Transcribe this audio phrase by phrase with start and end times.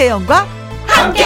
[0.00, 0.46] 김혜영과
[0.86, 1.24] 함께.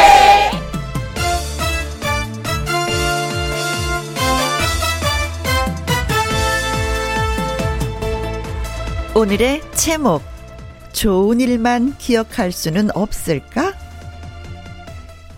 [9.15, 10.23] 오늘의 제목
[10.93, 13.75] 좋은 일만 기억할 수는 없을까?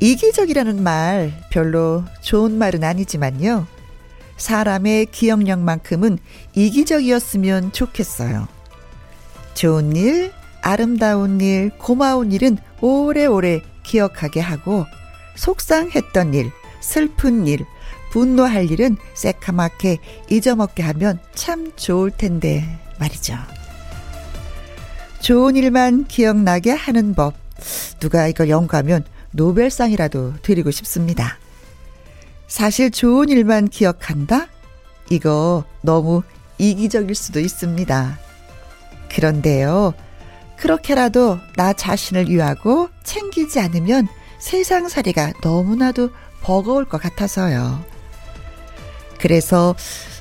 [0.00, 3.66] 이기적이라는 말 별로 좋은 말은 아니지만요.
[4.38, 6.18] 사람의 기억력만큼은
[6.54, 8.48] 이기적이었으면 좋겠어요.
[9.52, 10.32] 좋은 일,
[10.62, 14.86] 아름다운 일, 고마운 일은 오래오래 기억하게 하고
[15.36, 17.64] 속상했던 일, 슬픈 일,
[18.10, 19.98] 분노할 일은 새카맣게
[20.30, 23.36] 잊어먹게 하면 참 좋을 텐데 말이죠.
[25.20, 27.34] 좋은 일만 기억나게 하는 법.
[28.00, 31.38] 누가 이걸 연구하면 노벨상이라도 드리고 싶습니다.
[32.46, 34.46] 사실 좋은 일만 기억한다?
[35.10, 36.22] 이거 너무
[36.58, 38.18] 이기적일 수도 있습니다.
[39.10, 39.94] 그런데요,
[40.58, 46.10] 그렇게라도 나 자신을 위하고 챙기지 않으면 세상살이가 너무나도
[46.42, 47.84] 버거울 것 같아서요.
[49.18, 49.74] 그래서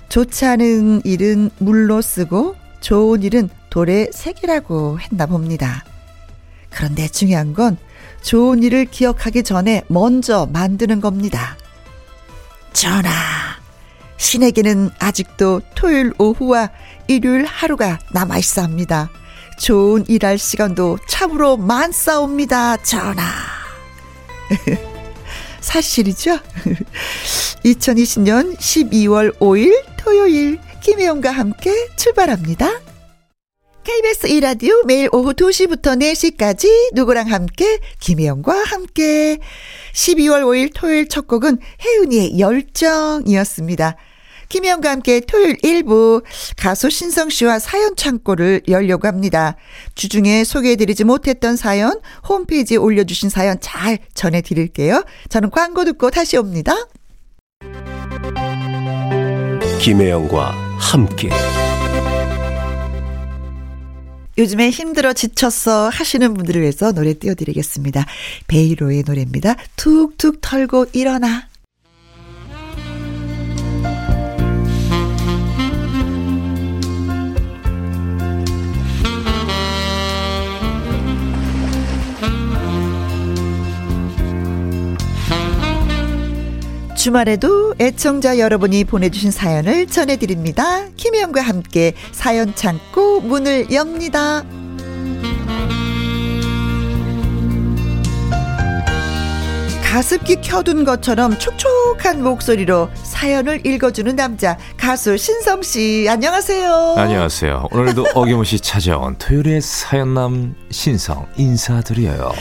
[0.09, 5.83] 좋지 않은 일은 물로 쓰고 좋은 일은 돌에 새기라고 했나 봅니다.
[6.69, 7.77] 그런데 중요한 건
[8.21, 11.57] 좋은 일을 기억하기 전에 먼저 만드는 겁니다.
[12.73, 13.11] 전하,
[14.17, 16.69] 신에게는 아직도 토요일 오후와
[17.07, 19.09] 일요일 하루가 남아 있어 합니다.
[19.57, 23.23] 좋은 일할 시간도 참으로 많사옵니다, 전하.
[25.61, 26.39] 사실이죠?
[27.65, 32.69] 2020년 12월 5일 토요일 김혜영과 함께 출발합니다.
[33.83, 39.37] KBS 1라디오 매일 오후 2시부터 4시까지 누구랑 함께 김혜영과 함께
[39.93, 43.95] 12월 5일 토요일 첫 곡은 혜은이의 열정이었습니다.
[44.49, 46.23] 김혜영과 함께 토요일 1부
[46.57, 49.55] 가수 신성 씨와 사연 창고를 열려고 합니다.
[49.95, 55.03] 주중에 소개해드리지 못했던 사연 홈페이지에 올려주신 사연 잘 전해드릴게요.
[55.29, 56.75] 저는 광고 듣고 다시 옵니다.
[59.79, 61.29] 김혜영과 함께
[64.37, 68.05] 요즘에 힘들어 지쳤어 하시는 분들을 위해서 노래 띄워드리겠습니다.
[68.47, 69.55] 베이로의 노래입니다.
[69.77, 71.47] 툭툭 털고 일어나.
[87.05, 90.87] 주말에도 애청자 여러분이 보내주신 사연을 전해드립니다.
[90.97, 94.43] 김혜영과 함께 사연 창고 문을 엽니다.
[99.83, 106.95] 가습기 켜둔 것처럼 촉촉한 목소리로 사연을 읽어주는 남자 가수 신성 씨 안녕하세요.
[106.97, 107.67] 안녕하세요.
[107.71, 112.31] 오늘도 어김없이 찾아온 토요일의 사연남 신성 인사드려요.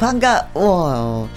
[0.00, 1.28] 반가워.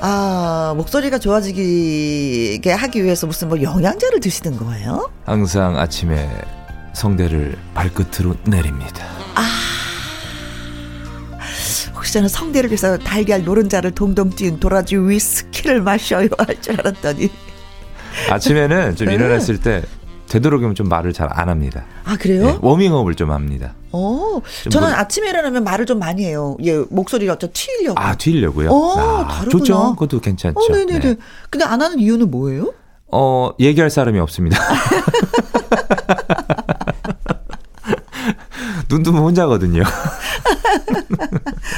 [0.00, 5.10] 아, 목소리가 좋아지게 하기 위해서 무슨 뭐 영양제를 드시는 거예요?
[5.26, 6.28] 항상 아침에
[6.94, 9.04] 성대를 발끝으로 내립니다.
[9.34, 9.46] 아.
[11.94, 17.30] 혹시 저는 성대를 위해서 달걀 노른자를 동동 뛴 도라지 위스키를 마셔요 할 줄 알았더니.
[18.30, 19.82] 아침에는 좀 일어났을 때
[20.28, 21.84] 되도록이면 좀 말을 잘 안 합니다.
[22.04, 22.46] 아 그래요?
[22.46, 23.74] 네, 워밍업을 좀 합니다.
[23.92, 24.40] 어,
[24.70, 26.56] 저는 뭐, 아침에 일어나면 말을 좀 많이 해요.
[26.62, 27.98] 예, 목소리가 좀 튀려고.
[28.00, 28.70] 아, 튀려고요?
[28.70, 29.50] 어, 아, 다르구나.
[29.50, 29.94] 좋죠.
[29.94, 30.60] 그것도 괜찮죠.
[30.60, 30.98] 어, 네네네.
[31.00, 31.16] 네.
[31.50, 32.72] 근데 안 하는 이유는 뭐예요?
[33.12, 34.58] 어, 얘기할 사람이 없습니다.
[38.88, 39.82] 눈 뜨면 혼자거든요.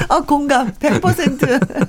[0.09, 1.87] 아, 공감 100%.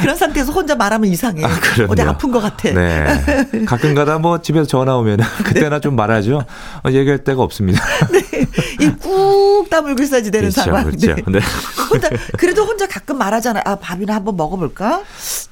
[0.00, 1.44] 그런 상태에서 혼자 말하면 이상해.
[1.44, 1.50] 아,
[1.88, 2.70] 어디 아픈 것 같아.
[2.70, 3.64] 네.
[3.66, 5.80] 가끔 가다 뭐 집에서 전화 오면 그때나 네.
[5.80, 6.44] 좀 말하죠.
[6.84, 7.82] 어, 얘기할 데가 없습니다.
[8.10, 8.20] 네.
[8.80, 10.84] 이꾹 다물고 있어야지 되는 그렇죠, 상황.
[10.84, 11.14] 그렇죠.
[11.30, 11.40] 네.
[11.90, 13.62] 혼자, 그래도 혼자 가끔 말하잖아요.
[13.66, 15.02] 아, 밥이나 한번 먹어볼까?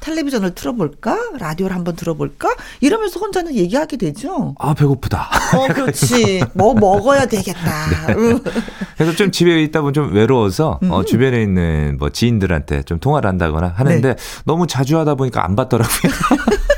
[0.01, 1.17] 텔레비전을 틀어볼까?
[1.39, 2.55] 라디오를 한번 들어볼까?
[2.81, 4.55] 이러면서 혼자는 얘기하게 되죠.
[4.59, 5.29] 아, 배고프다.
[5.55, 6.43] 어, 그렇지.
[6.55, 8.07] 뭐 먹어야 되겠다.
[8.09, 8.15] 네.
[8.97, 10.91] 그래서 좀 집에 있다 보면 좀 외로워 서 어, 음.
[10.91, 14.17] 어, 주변에 있는 뭐 지인들한테 좀 통화를 한다거나 하는데 네.
[14.45, 16.13] 너무 자주 하다 보니까 안 받더라고요.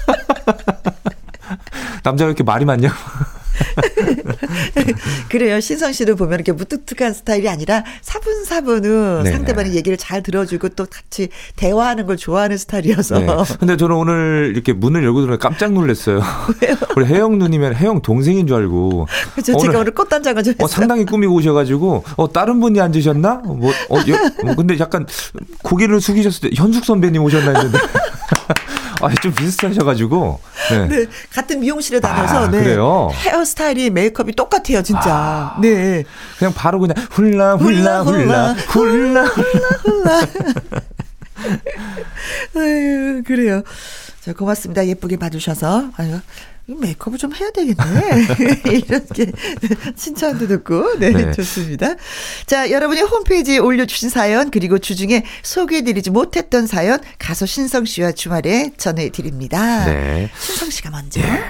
[2.03, 2.95] 남자가 이렇게 말이 많냐고.
[5.29, 5.61] 그래요.
[5.61, 9.31] 신성 씨를 보면 이렇게 무뚝뚝한 스타일이 아니라 사분사분은 네.
[9.31, 13.19] 상대방의 얘기를 잘 들어주고 또 같이 대화하는 걸 좋아하는 스타일이어서.
[13.19, 13.27] 네.
[13.59, 16.23] 근데 저는 오늘 이렇게 문을 열고 들어가 깜짝 놀랐어요.
[16.63, 16.77] 왜요?
[16.97, 19.07] 우리 혜영 누님은 혜영 동생인 줄 알고.
[19.35, 19.57] 그렇죠.
[19.59, 23.43] 제가 오늘 꽃단장을 좀 어, 상당히 꾸미고 오셔가지고 어 다른 분이 앉으셨나?
[23.45, 25.07] 뭐, 어, 여, 뭐 근데 약간
[25.63, 27.79] 고개를 숙이셨을 때 현숙 선배님 오셨나 했는데.
[29.03, 30.41] 아, 좀 비슷하셔가지고.
[30.71, 30.89] 네.
[30.89, 31.07] 네.
[31.33, 32.45] 같은 미용실에 다녀서.
[32.45, 32.63] 아, 네.
[32.63, 33.11] 그래요?
[33.13, 35.03] 헤어스타일이 메이크업이 똑같아요, 진짜.
[35.07, 36.05] 아, 네.
[36.39, 40.21] 그냥 바로 그냥 훌라, 훌라, 훌라, 훌라, 훌라, 훌라.
[40.21, 40.81] 훌라.
[42.57, 43.63] 아유, 그래요.
[44.21, 44.87] 자, 고맙습니다.
[44.87, 45.91] 예쁘게 봐주셔서.
[45.97, 46.21] 아유,
[46.67, 47.77] 메이크업을 좀 해야 되겠네.
[48.73, 49.33] 이렇게
[49.97, 51.95] 칭찬도 듣고, 네, 네, 좋습니다.
[52.47, 59.87] 자, 여러분이 홈페이지에 올려주신 사연, 그리고 주중에 소개해드리지 못했던 사연, 가수 신성 씨와 주말에 전해드립니다.
[59.87, 60.31] 네.
[60.39, 61.21] 신성 씨가 먼저.
[61.21, 61.41] 네.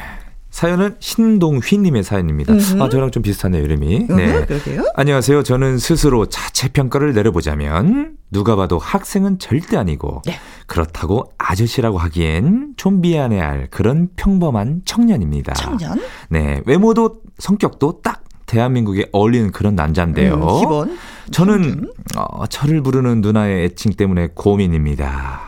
[0.52, 2.52] 사연은 신동휘님의 사연입니다.
[2.52, 4.06] 아, 저랑 좀 비슷하네요, 이름이.
[4.08, 4.44] 네.
[4.44, 4.84] 그러게요.
[4.94, 5.42] 안녕하세요.
[5.42, 10.34] 저는 스스로 자체평가를 내려보자면, 누가 봐도 학생은 절대 아니고, 네.
[10.66, 15.54] 그렇다고 아저씨라고 하기엔 좀 미안해야 할 그런 평범한 청년입니다.
[15.54, 15.98] 청년?
[16.28, 16.60] 네.
[16.66, 20.34] 외모도 성격도 딱 대한민국에 어울리는 그런 남자인데요.
[20.34, 20.98] 음, 기본.
[21.30, 25.40] 저는, 어, 저를 부르는 누나의 애칭 때문에 고민입니다.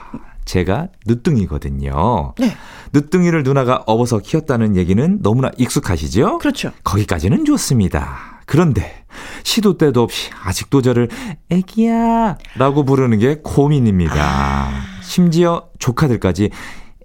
[0.44, 2.35] 제가 늦둥이거든요.
[2.38, 2.56] 네.
[2.93, 6.38] 늦둥이를 누나가 업어서 키웠다는 얘기는 너무나 익숙하시죠?
[6.38, 6.70] 그렇죠.
[6.85, 8.41] 거기까지는 좋습니다.
[8.46, 9.05] 그런데
[9.43, 11.08] 시도 때도 없이 아직도 저를
[11.50, 14.14] 애기야 라고 부르는 게 고민입니다.
[14.17, 14.70] 아.
[15.02, 16.50] 심지어 조카들까지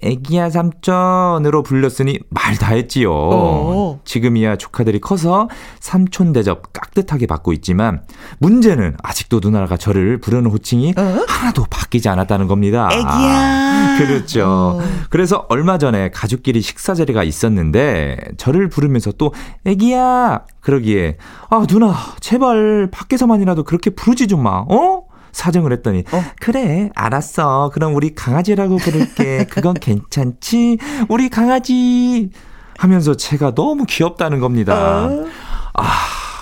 [0.02, 3.12] 애기야 삼촌으로 불렸으니 말 다 했지요.
[3.14, 4.00] 어.
[4.04, 5.48] 지금이야 조카들이 커서
[5.80, 8.02] 삼촌 대접 깍듯하게 받고 있지만
[8.40, 11.26] 문제는 아직도 누나가 저를 부르는 호칭이 어?
[11.28, 12.90] 하나도 바뀌지 않았다는 겁니다.
[12.92, 13.98] 애기야.
[14.00, 14.46] 그렇죠.
[14.46, 14.82] 어.
[15.10, 19.34] 그래서 얼마 전에 가족끼리 식사 자리가 있었는데 저를 부르면서 또
[19.66, 21.18] 애기야 그러기에
[21.50, 24.66] 아 누나 제발 밖에서만이라도 그렇게 부르지 좀 마.
[24.68, 25.04] 어?
[25.32, 26.24] 사정을 했더니 어.
[26.40, 30.78] 그래 알았어 그럼 우리 강아지라고 부를게 그건 괜찮지
[31.10, 32.30] 우리 강아지
[32.78, 35.26] 하면서 제가 너무 귀엽다는 겁니다 어.
[35.74, 35.84] 아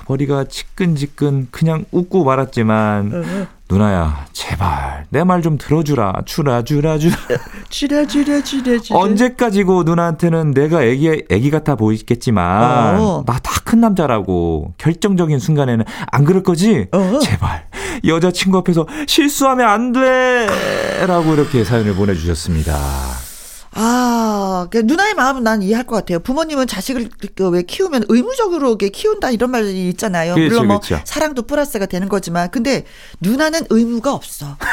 [0.07, 3.56] 머리가 지끈지끈 그냥 웃고 말았지만 어.
[3.69, 6.21] 누나야, 제발 내 말 좀 들어주라.
[6.25, 7.15] 주라 주라 주라.
[7.69, 8.97] 주라 주라 주라 주라.
[8.99, 13.23] 언제까지고 누나한테는 내가 애기 애기 같아 보이겠지만 어.
[13.25, 16.87] 나다 큰 남자라고 결정적인 순간에는 안 그럴 거지?
[16.93, 17.19] 어.
[17.21, 17.67] 제발
[18.05, 22.73] 여자친구 앞에서 실수하면 안 돼라고 이렇게 사연을 보내주셨습니다.
[23.79, 26.19] 아, 그 누나의 마음은 난 이해할 것 같아요.
[26.19, 30.33] 부모님은 자식을 그왜 키우면 의무적으로 키운다 이런 말이 있잖아요.
[30.33, 31.01] 그렇죠, 물론 뭐 그렇죠.
[31.05, 32.85] 사랑도 플러스가 되는 거지만, 근데
[33.21, 34.57] 누나는 의무가 없어.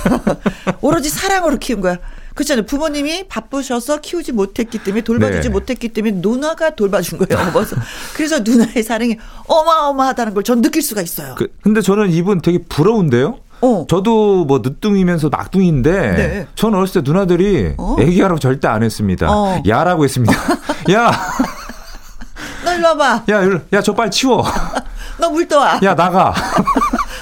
[0.80, 1.98] 오로지 사랑으로 키운 거야.
[2.34, 2.64] 그렇잖아요.
[2.64, 5.52] 부모님이 바쁘셔서 키우지 못했기 때문에 돌봐주지 네.
[5.52, 7.44] 못했기 때문에 누나가 돌봐준 거예요.
[7.52, 7.76] 그래서,
[8.14, 9.16] 그래서 누나의 사랑이
[9.46, 11.34] 어마어마하다는 걸 전 느낄 수가 있어요.
[11.36, 13.40] 그, 근데 저는 이분 되게 부러운데요.
[13.62, 13.86] 어.
[13.88, 16.46] 저도 뭐 늦둥이면서 낙둥인데 네.
[16.54, 17.96] 전 어렸을 때 누나들이 어?
[17.98, 19.26] 애기야라고 절대 안 했습니다.
[19.30, 19.62] 어.
[19.66, 20.34] 야라고 했습니다.
[20.92, 21.10] 야.
[22.64, 23.24] 너 일로 와봐.
[23.30, 24.44] 야, 일로, 야, 저 빨리 치워.
[25.18, 25.80] 너 물 떠와.
[25.82, 26.32] 야, 나가.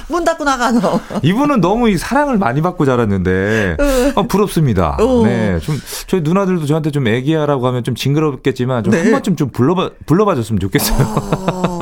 [0.09, 1.01] 문 닫고 나가 너.
[1.23, 3.77] 이분은 너무 이 사랑을 많이 받고 자랐는데
[4.15, 4.97] 어, 부럽습니다.
[5.01, 5.23] 어.
[5.25, 9.11] 네, 좀 저희 누나들도 저한테 좀 애기야라고 하면 좀 징그럽겠지만 좀한 네.
[9.11, 10.99] 번쯤 좀 불러봐 불러봐줬으면 좋겠어요.
[11.07, 11.78] 어.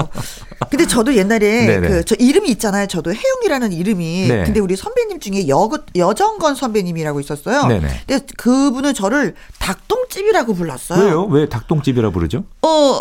[0.87, 2.87] 근데 저도 옛날에 그 저 이름이 있잖아요.
[2.87, 4.29] 저도 혜영이라는 이름이.
[4.29, 4.45] 네.
[4.45, 7.67] 근데 우리 선배님 중에 여 여정건 선배님이라고 있었어요.
[7.67, 7.89] 네네.
[8.07, 11.05] 근데 그분은 저를 닭똥집이라고 불렀어요.
[11.05, 11.25] 왜요?
[11.25, 12.45] 왜 닭똥집이라 고 부르죠?
[12.63, 13.01] 어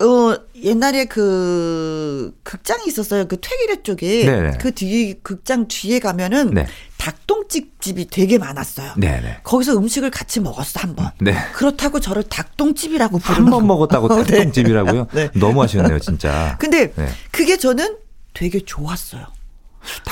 [0.00, 3.28] 어, 옛날에 그 극장이 있었어요.
[3.28, 4.58] 그 퇴기래 쪽에 네네.
[4.58, 6.66] 그 뒤에 극장 뒤에 가면은 네.
[6.98, 8.94] 닭똥집 집이 되게 많았어요.
[8.96, 9.40] 네네.
[9.44, 11.10] 거기서 음식을 같이 먹었어 한 번.
[11.20, 11.36] 네.
[11.52, 14.38] 그렇다고 저를 닭똥집이라고 부르는 한번 먹었다고 어, 네.
[14.38, 15.30] 닭똥집이라고 네.
[15.34, 16.56] 너무 하셨네요, 진짜.
[16.58, 17.08] 근데 네.
[17.30, 17.96] 그게 저는
[18.32, 19.26] 되게 좋았어요.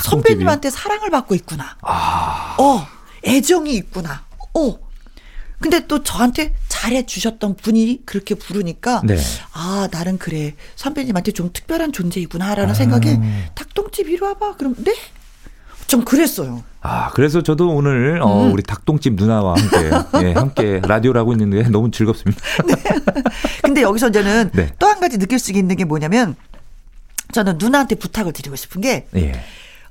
[0.01, 1.75] 선배님한테 사랑을 받고 있구나.
[1.81, 2.55] 아.
[2.57, 2.87] 어,
[3.25, 4.23] 애정이 있구나.
[4.53, 4.79] 어,
[5.59, 9.17] 근데 또 저한테 잘해 주셨던 분이 그렇게 부르니까 네.
[9.53, 12.73] 아 나는 그래 선배님한테 좀 특별한 존재이구나라는 아.
[12.73, 13.19] 생각에
[13.55, 14.93] 닭똥집 이리 와봐 그럼 네?
[15.87, 16.63] 좀 그랬어요.
[16.81, 18.51] 아, 그래서 저도 오늘 어, 음.
[18.51, 19.91] 우리 닭똥집 누나와 함께
[20.27, 22.41] 예, 함께 라디오를 하고 있는데 너무 즐겁습니다.
[22.67, 22.75] 네.
[23.61, 24.69] 근데 여기서 저는 네.
[24.77, 26.35] 또한 가지 느낄 수 있는 게 뭐냐면
[27.31, 29.41] 저는 누나한테 부탁을 드리고 싶은 게 예.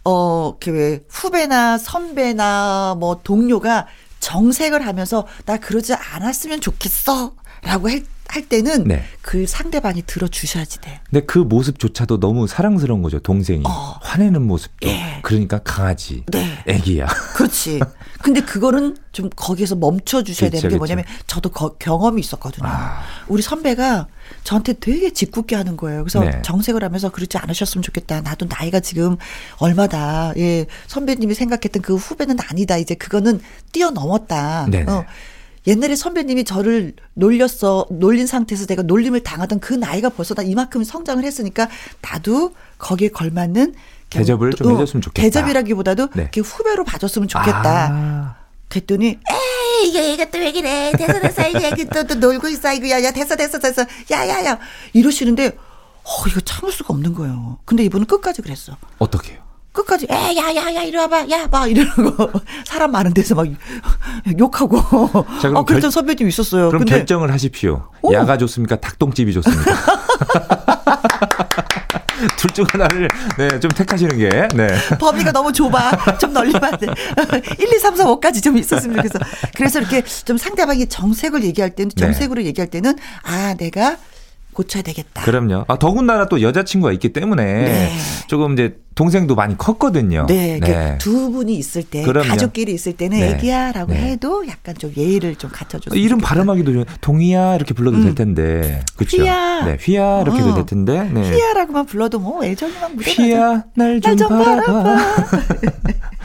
[0.04, 3.86] 어, 그왜 후배나 선배나 뭐 동료가
[4.22, 7.34] 정색을 하면서 나 그러지 않았으면 좋겠어.
[7.62, 9.04] 라고 할, 할 때는 네.
[9.20, 11.00] 그 상대방이 들어주셔야지 돼.
[11.10, 13.62] 근데 그 모습조차도 너무 사랑스러운 거죠, 동생이.
[13.66, 13.98] 어.
[14.00, 14.88] 화내는 모습도.
[14.88, 15.20] 예.
[15.22, 16.24] 그러니까 강아지.
[16.32, 16.64] 네.
[16.66, 17.06] 애기야.
[17.36, 17.80] 그렇지.
[18.22, 22.66] 근데 그거는 좀 거기에서 멈춰 주셔야 되는 게 뭐냐면 저도 거, 경험이 있었거든요.
[22.66, 23.02] 아.
[23.28, 24.06] 우리 선배가
[24.44, 26.04] 저한테 되게 짓궂게 하는 거예요.
[26.04, 26.40] 그래서 네.
[26.42, 28.22] 정색을 하면서 그러지 않으셨으면 좋겠다.
[28.22, 29.16] 나도 나이가 지금
[29.58, 30.32] 얼마다.
[30.38, 30.66] 예.
[30.86, 32.76] 선배님이 생각했던 그 후배는 아니다.
[32.78, 33.40] 이제 그거는
[33.72, 34.66] 뛰어넘었다.
[34.70, 34.84] 네.
[34.88, 35.04] 어.
[35.66, 41.22] 옛날에 선배님이 저를 놀렸어, 놀린 상태에서 내가 놀림을 당하던 그 나이가 벌써 다 이만큼 성장을
[41.22, 41.68] 했으니까
[42.00, 43.74] 나도 거기에 걸맞는
[44.10, 45.22] 대접을 좀 어, 해줬으면 좋겠다.
[45.22, 46.30] 대접이라기보다도 네.
[46.36, 47.88] 후배로 봐줬으면 좋겠다.
[47.92, 48.36] 아.
[48.68, 53.10] 그랬더니 에이 이게 이게 또왜 그래 됐어 됐어 이게 또, 또 놀고 있어 이거 야야
[53.10, 54.58] 됐어 됐어 됐어 야야야
[54.94, 57.58] 이러시는데 어 이거 참을 수가 없는 거예요.
[57.64, 58.76] 근데 이분은 끝까지 그랬어.
[58.98, 59.41] 어떻게요?
[59.72, 62.30] 끝까지 에 야야야 이리 와봐 야 막 이러고
[62.64, 63.46] 사람 많은 데서 막
[64.38, 64.78] 욕하고
[65.40, 66.68] 자, 그럼 어 그랬던 결, 선배님 있었어요.
[66.68, 67.88] 그럼 근데, 결정을 하십시오.
[68.02, 68.12] 오.
[68.12, 68.76] 야가 좋습니까?
[68.76, 69.72] 닭똥집이 좋습니까?
[72.38, 74.68] 둘중 하나를 네, 좀 택하시는 게 네.
[74.98, 76.18] 범위가 너무 좁아.
[76.18, 76.86] 좀 넓히면 돼.
[77.58, 79.18] 1, 2, 3, 4, 5까지 좀 있었으면 좋겠어.
[79.56, 82.00] 그래서 이렇게 좀 상대방이 정색을 얘기할 때는 네.
[82.04, 82.48] 정색으로 네.
[82.48, 83.96] 얘기할 때는 아, 내가
[84.52, 85.22] 고쳐야 되겠다.
[85.22, 85.64] 그럼요.
[85.68, 87.92] 아, 더군다나 또 여자친구가 있기 때문에 네.
[88.26, 90.26] 조금 이제 동생도 많이 컸거든요.
[90.28, 90.60] 네.
[90.60, 90.98] 네.
[90.98, 92.28] 두 분이 있을 때, 그럼요.
[92.28, 93.30] 가족끼리 있을 때는 네.
[93.30, 94.10] 애기야라고 네.
[94.10, 95.96] 해도 약간 좀 예의를 좀 갖춰줘서.
[95.96, 98.02] 이름 발음하기도 좀 동이야 이렇게 불러도 음.
[98.04, 98.84] 될 텐데.
[98.96, 99.16] 그렇죠.
[99.22, 99.64] 휘야.
[99.64, 100.54] 네, 휘야 이렇게 어.
[100.54, 101.02] 될 텐데.
[101.12, 101.30] 네.
[101.30, 103.10] 휘야라고만 불러도 뭐 애정이 막 묻어.
[103.10, 104.96] 휘야 날좀 바라봐.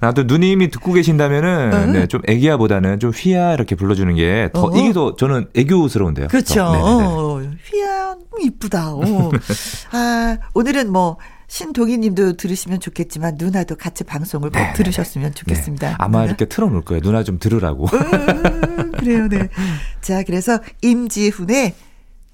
[0.00, 1.92] 나도 누님이 듣고 계신다면은 응.
[1.92, 4.76] 네, 좀 애기야보다는 좀 휘야 이렇게 불러주는 게더 어.
[4.76, 6.28] 이게 더 저는 애교스러운데요.
[6.28, 6.64] 그렇죠.
[6.64, 8.94] 어, 휘야 이쁘다.
[8.94, 9.02] 어.
[9.92, 15.88] 아 오늘은 뭐 신동희님도 들으시면 좋겠지만 누나도 같이 방송을 꼭 들으셨으면 좋겠습니다.
[15.88, 15.94] 네.
[15.98, 17.00] 아마 이렇게 틀어놓을 거예요.
[17.00, 17.86] 누나 좀 들으라고.
[17.86, 19.48] 음, 그래요, 네.
[20.02, 21.74] 자, 그래서 임지훈의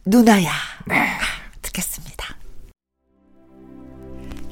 [0.04, 0.50] 누나야
[0.87, 1.09] 네.
[1.62, 2.13] 듣겠습니다.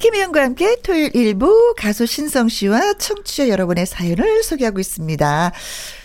[0.03, 5.53] 김혜영과 함께 토요일 일부 가수 신성 씨와 청취자 여러분의 사연을 소개하고 있습니다.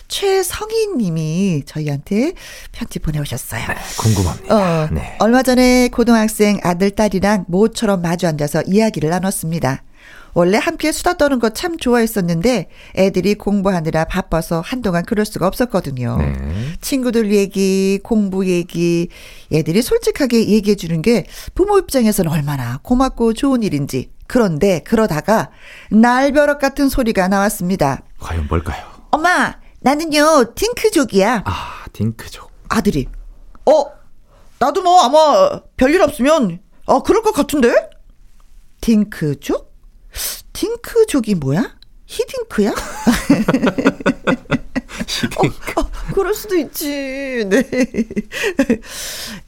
[0.07, 2.31] 최성희 님이 저희한테
[2.71, 3.67] 편지 보내오셨어요.
[3.67, 4.55] 네, 궁금합니다.
[4.55, 5.17] 어, 네.
[5.19, 9.83] 얼마 전에 고등학생 아들, 딸이랑 모처럼 마주 앉아서 이야기를 나눴습니다.
[10.33, 16.17] 원래 함께 수다 떠는 거 참 좋아했었는데 애들이 공부하느라 바빠서 한동안 그럴 수가 없었거든요.
[16.17, 16.33] 네.
[16.81, 19.09] 친구들 얘기, 공부 얘기,
[19.51, 24.11] 애들이 솔직하게 얘기해 주는 게 부모 입장에서는 얼마나 고맙고 좋은 일인지.
[24.27, 25.49] 그런데 그러다가
[25.89, 28.03] 날벼락 같은 소리가 나왔습니다.
[28.19, 28.85] 과연 뭘까요?
[29.11, 31.43] 엄마, 나는요 딩크족이야.
[31.45, 32.51] 아, 딩크족.
[32.69, 33.07] 아들이.
[33.65, 33.85] 어,
[34.59, 37.73] 나도 뭐 아마 별일 없으면 어 그럴 것 같은데.
[38.81, 39.68] 딩크족?
[40.53, 41.75] 딩크족이 뭐야?
[42.05, 42.71] 히딩크야?
[45.37, 47.45] 어, 어, 그럴 수도 있지.
[47.47, 47.63] 네.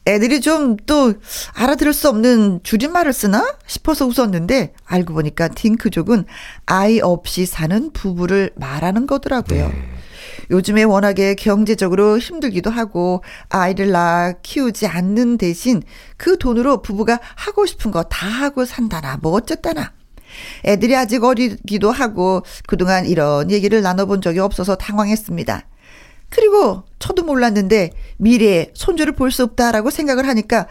[0.06, 1.14] 애들이 좀 또
[1.54, 6.26] 알아들을 수 없는 줄임말을 쓰나 싶어서 웃었는데 알고 보니까 딩크족은
[6.66, 9.68] 아이 없이 사는 부부를 말하는 거더라고요.
[9.70, 9.74] 네.
[10.52, 15.82] 요즘에 워낙에 경제적으로 힘들기도 하고 아이를 낳아 키우지 않는 대신
[16.18, 19.94] 그 돈으로 부부가 하고 싶은 거 다 하고 산다나 뭐 어쨌다나
[20.66, 25.66] 애들이 아직 어리기도 하고 그동안 이런 얘기를 나눠본 적이 없어서 당황했습니다.
[26.30, 30.68] 그리고 저도 몰랐는데 미래에 손주를 볼 수 없다라고 생각을 하니까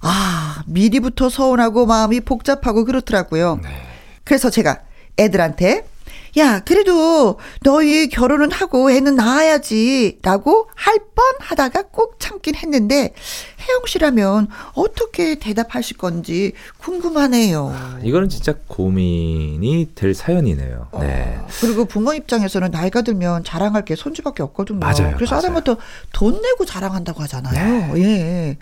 [0.00, 3.58] 아, 미리부터 서운하고 마음이 복잡하고 그렇더라고요.
[3.62, 3.68] 네.
[4.24, 4.80] 그래서 제가
[5.18, 5.84] 애들한테
[6.36, 10.18] 야, 그래도 너희 결혼은 하고 애는 낳아야지.
[10.22, 13.12] 라고 할 뻔 하다가 꼭 참긴 했는데,
[13.60, 17.72] 혜영 씨라면 어떻게 대답하실 건지 궁금하네요.
[17.74, 20.86] 아, 이거는 진짜 고민이 될 사연이네요.
[20.92, 21.40] 어, 네.
[21.60, 24.78] 그리고 부모 입장에서는 나이가 들면 자랑할 게 손주밖에 없거든요.
[24.78, 25.14] 맞아요.
[25.16, 25.74] 그래서 하다못해
[26.12, 27.94] 돈 내고 자랑한다고 하잖아요.
[27.94, 28.00] 네.
[28.00, 28.58] 예.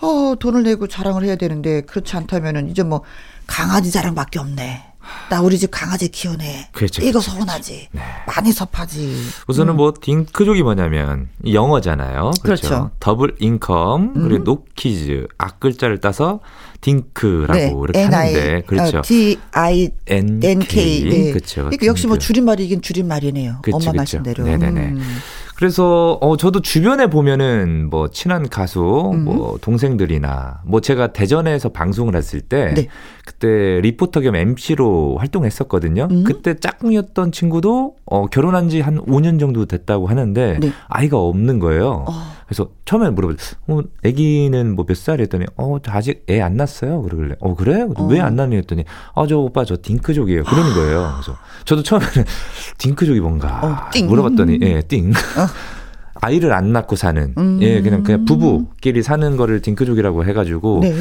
[0.00, 3.02] 어, 돈을 내고 자랑을 해야 되는데, 그렇지 않다면은 이제 뭐,
[3.46, 4.87] 강아지 자랑밖에 없네.
[5.28, 6.70] 나 우리 집 강아지 키우네.
[6.72, 7.88] 그렇죠, 이거 그렇죠, 서운하지.
[7.92, 8.02] 네.
[8.26, 9.16] 많이 섭하지.
[9.46, 9.76] 우선은 음.
[9.76, 12.30] 뭐 딩크족이 뭐냐면 영어잖아요.
[12.42, 12.68] 그렇죠.
[12.68, 12.90] 그렇죠.
[13.00, 14.44] double income 그리고 음.
[14.44, 16.40] no kids 앞글자를 따서
[16.80, 17.68] 딩크라고 네.
[17.68, 18.98] 이렇게 N-I, 하는데 그렇죠.
[18.98, 21.04] 어, D I N K.
[21.08, 21.32] 네.
[21.32, 21.62] 그렇죠.
[21.62, 23.58] 그러니까 역시 뭐 줄임말이긴 줄임말이네요.
[23.62, 23.96] 그쵸, 엄마 그쵸.
[23.96, 24.44] 말씀대로.
[24.44, 24.80] 네네네.
[24.80, 25.18] 음.
[25.58, 29.24] 그래서 어 저도 주변에 보면은 뭐 친한 가수 음.
[29.24, 32.86] 뭐 동생들이나 뭐 제가 대전에서 방송을 했을 때 네.
[33.26, 36.06] 그때 리포터 겸 MC로 활동했었거든요.
[36.12, 36.22] 음.
[36.22, 40.70] 그때 짝꿍이었던 친구도 어 결혼한 지 한 5년 정도 됐다고 하는데 네.
[40.86, 42.04] 아이가 없는 거예요.
[42.08, 42.12] 어.
[42.48, 43.60] 그래서 처음에 물어봤어요.
[43.68, 45.20] 어, 아기는 뭐 몇 살?
[45.20, 47.02] 했더니 어, 저 아직 애 안 낳았어요.
[47.02, 47.82] 그러길래 어, 그래?
[47.94, 48.06] 어.
[48.06, 48.56] 왜안 낳니?
[48.56, 50.44] 했더니 어, 저 오빠 저 딩크족이에요.
[50.44, 51.12] 그러는 거예요.
[51.20, 52.24] 그래서 저도 처음에는
[52.78, 53.60] 딩크족이 뭔가
[53.94, 55.10] 어, 물어봤더니 예, 띵.
[55.10, 55.14] 어.
[56.20, 57.58] 아이를 안 낳고 사는 음.
[57.62, 60.92] 예 그냥 그냥 부부끼리 사는 거를 딩크족이라고 해가지고 네.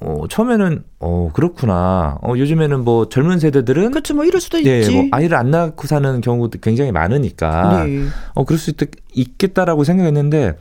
[0.00, 2.18] 어, 처음에는, 어, 그렇구나.
[2.20, 3.92] 어, 요즘에는 뭐 젊은 세대들은.
[3.92, 4.14] 그렇죠.
[4.14, 4.94] 뭐 이럴 수도 예, 있지.
[4.94, 7.84] 뭐 아이를 안 낳고 사는 경우도 굉장히 많으니까.
[7.84, 8.04] 네.
[8.34, 8.76] 어, 그럴 수 있,
[9.14, 10.58] 있겠다라고 생각했는데,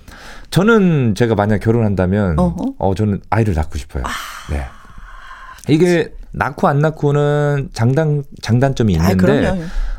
[0.49, 2.75] 저는 제가 만약 결혼한다면, 어허.
[2.77, 4.03] 어, 저는 아이를 낳고 싶어요.
[4.05, 4.09] 아.
[4.51, 4.63] 네.
[5.67, 9.55] 이게 낳고 안 낳고는 장단, 장단점이 아, 있는데, 아,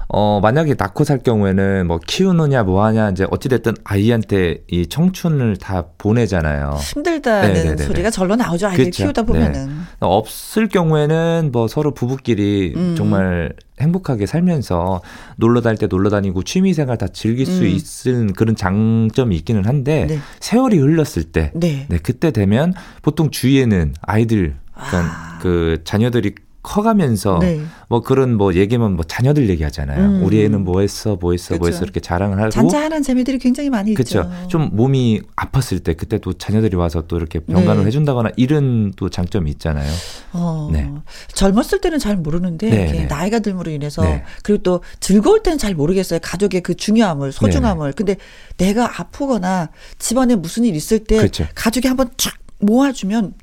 [0.08, 5.86] 어, 만약에 낳고 살 경우에는 뭐 키우느냐 뭐 하냐 이제 어찌됐든 아이한테 이 청춘을 다
[5.98, 6.78] 보내잖아요.
[6.80, 7.82] 힘들다는 네네네네.
[7.84, 8.68] 소리가 절로 나오죠.
[8.68, 9.04] 아이를 그렇죠.
[9.04, 9.66] 키우다 보면은.
[9.66, 9.72] 네.
[10.00, 12.94] 없을 경우에는 뭐 서로 부부끼리 음.
[12.96, 15.00] 정말 행복하게 살면서
[15.36, 17.78] 놀러 다닐 때 놀러 다니고 취미 생활 다 즐길 수 음.
[18.06, 20.18] 있는 그런 장점이 있기는 한데 네.
[20.40, 21.86] 세월이 흘렀을 때 네.
[21.88, 21.98] 네.
[22.02, 25.38] 그때 되면 보통 주위에는 아이들 그러니까 아.
[25.40, 26.34] 그 자녀들이
[26.64, 27.60] 커가면서 네.
[27.88, 30.00] 뭐 그런 뭐 얘기면 뭐 자녀들 얘기하잖아요.
[30.02, 30.24] 음.
[30.24, 31.76] 우리 애는 뭐 했어, 뭐 했어, 뭐 그렇죠.
[31.76, 34.22] 했어 이렇게 자랑을 하고 잔잔한 재미들이 굉장히 많이 있죠.
[34.22, 34.48] 그렇죠.
[34.48, 37.86] 좀 몸이 아팠을 때 그때 또 자녀들이 와서 또 이렇게 병간을 네.
[37.86, 39.92] 해준다거나 이런 또 장점이 있잖아요.
[40.32, 40.90] 어, 네.
[41.34, 43.04] 젊었을 때는 잘 모르는데 네, 네.
[43.06, 44.24] 나이가 들므로 인해서 네.
[44.42, 46.18] 그리고 또 즐거울 때는 잘 모르겠어요.
[46.22, 47.92] 가족의 그 중요함을 소중함을.
[47.92, 48.16] 근데
[48.56, 49.68] 내가 아프거나
[49.98, 51.46] 집안에 무슨 일 있을 때 그렇죠.
[51.54, 53.34] 가족이 한번 쫙 모아주면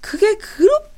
[0.00, 0.89] 그게 그렇게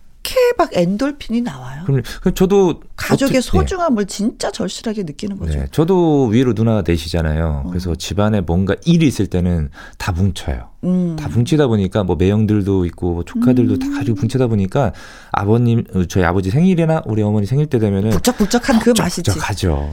[0.56, 1.82] 막 엔돌핀이 나와요.
[1.84, 2.02] 그럼
[2.34, 3.40] 저도 가족의 어떻게- 네.
[3.40, 5.58] 소중함을 진짜 절실하게 느끼는 거죠.
[5.58, 7.66] 네, 저도 위로 누나가 넷이잖아요.
[7.70, 10.68] 그래서 집안에 뭔가 일이 있을 때는 다 뭉쳐요.
[10.84, 11.16] 음.
[11.18, 14.92] 다 뭉치다 보니까 뭐 매형들도 있고 뭐 조카들도 다 이렇게 뭉치다 보니까
[15.32, 19.30] 아버님 어, 저희 아버지 생일이나 우리 어머니 생일 때 되면은 북적북적한 그 맛이지.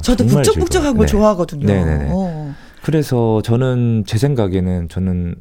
[0.02, 1.06] 저도 정말 북적북적한 걸 즐거워요.
[1.06, 1.12] 네.
[1.12, 1.66] 좋아하거든요.
[1.66, 2.10] 네네네.
[2.12, 2.56] 어.
[2.82, 5.36] 그래서 저는 제 생각에는 저는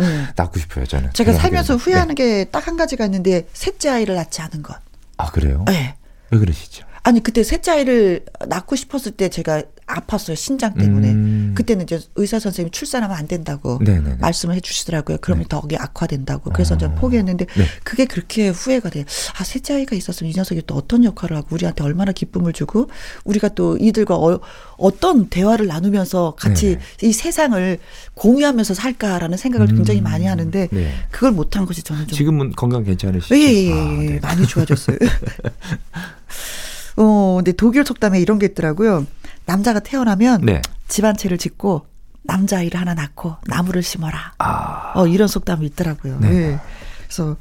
[0.00, 0.26] 음.
[0.36, 0.86] 낳고 싶어요.
[0.86, 1.82] 저는 제가 살면서 게.
[1.82, 2.44] 후회하는 네.
[2.44, 4.76] 게딱 한 가지가 있는데 셋째 아이를 낳지 않은 것.
[5.16, 5.64] 아 그래요?
[5.68, 5.96] 네.
[6.30, 6.86] 왜 그러시죠?
[7.02, 11.10] 아니 그때 셋째 아이를 낳고 싶었을 때 제가 아팠어요 신장 때문에.
[11.10, 11.41] 음.
[11.54, 14.16] 그때는 이제 의사 선생님이 출산하면 안 된다고 네네네.
[14.20, 15.18] 말씀을 해주시더라고요.
[15.20, 16.50] 그러면 더 이게 악화된다고.
[16.50, 16.78] 그래서 어.
[16.78, 17.64] 저는 포기했는데 네.
[17.84, 19.04] 그게 그렇게 후회가 돼요.
[19.38, 22.88] 아 셋째 아이가 있었으면 이 녀석이 또 어떤 역할을 하고 우리한테 얼마나 기쁨을 주고
[23.24, 24.40] 우리가 또 이들과 어,
[24.76, 27.78] 어떤 대화를 나누면서 같이 이 세상을
[28.14, 30.92] 공유하면서 살까라는 생각을 굉장히 많이 하는데 네.
[31.10, 33.36] 그걸 못한 것이 저는 좀 지금은 건강 괜찮으시죠?
[33.36, 34.06] 예, 예, 예, 아, 예.
[34.06, 34.20] 네.
[34.20, 34.96] 많이 좋아졌어요.
[36.96, 39.06] 어, 근데 독일 속담에 이런 게 있더라고요.
[39.46, 40.60] 남자가 태어나면 네.
[40.92, 41.86] 집안채를 짓고
[42.24, 44.34] 남자아이를 하나 낳고 나무를 심어라.
[44.38, 46.18] 아, 어, 이런 속담이 있더라고요.
[46.20, 46.28] 네.
[46.52, 46.58] 예.
[47.04, 47.36] 그래서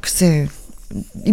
[0.00, 0.65] 글쎄 이-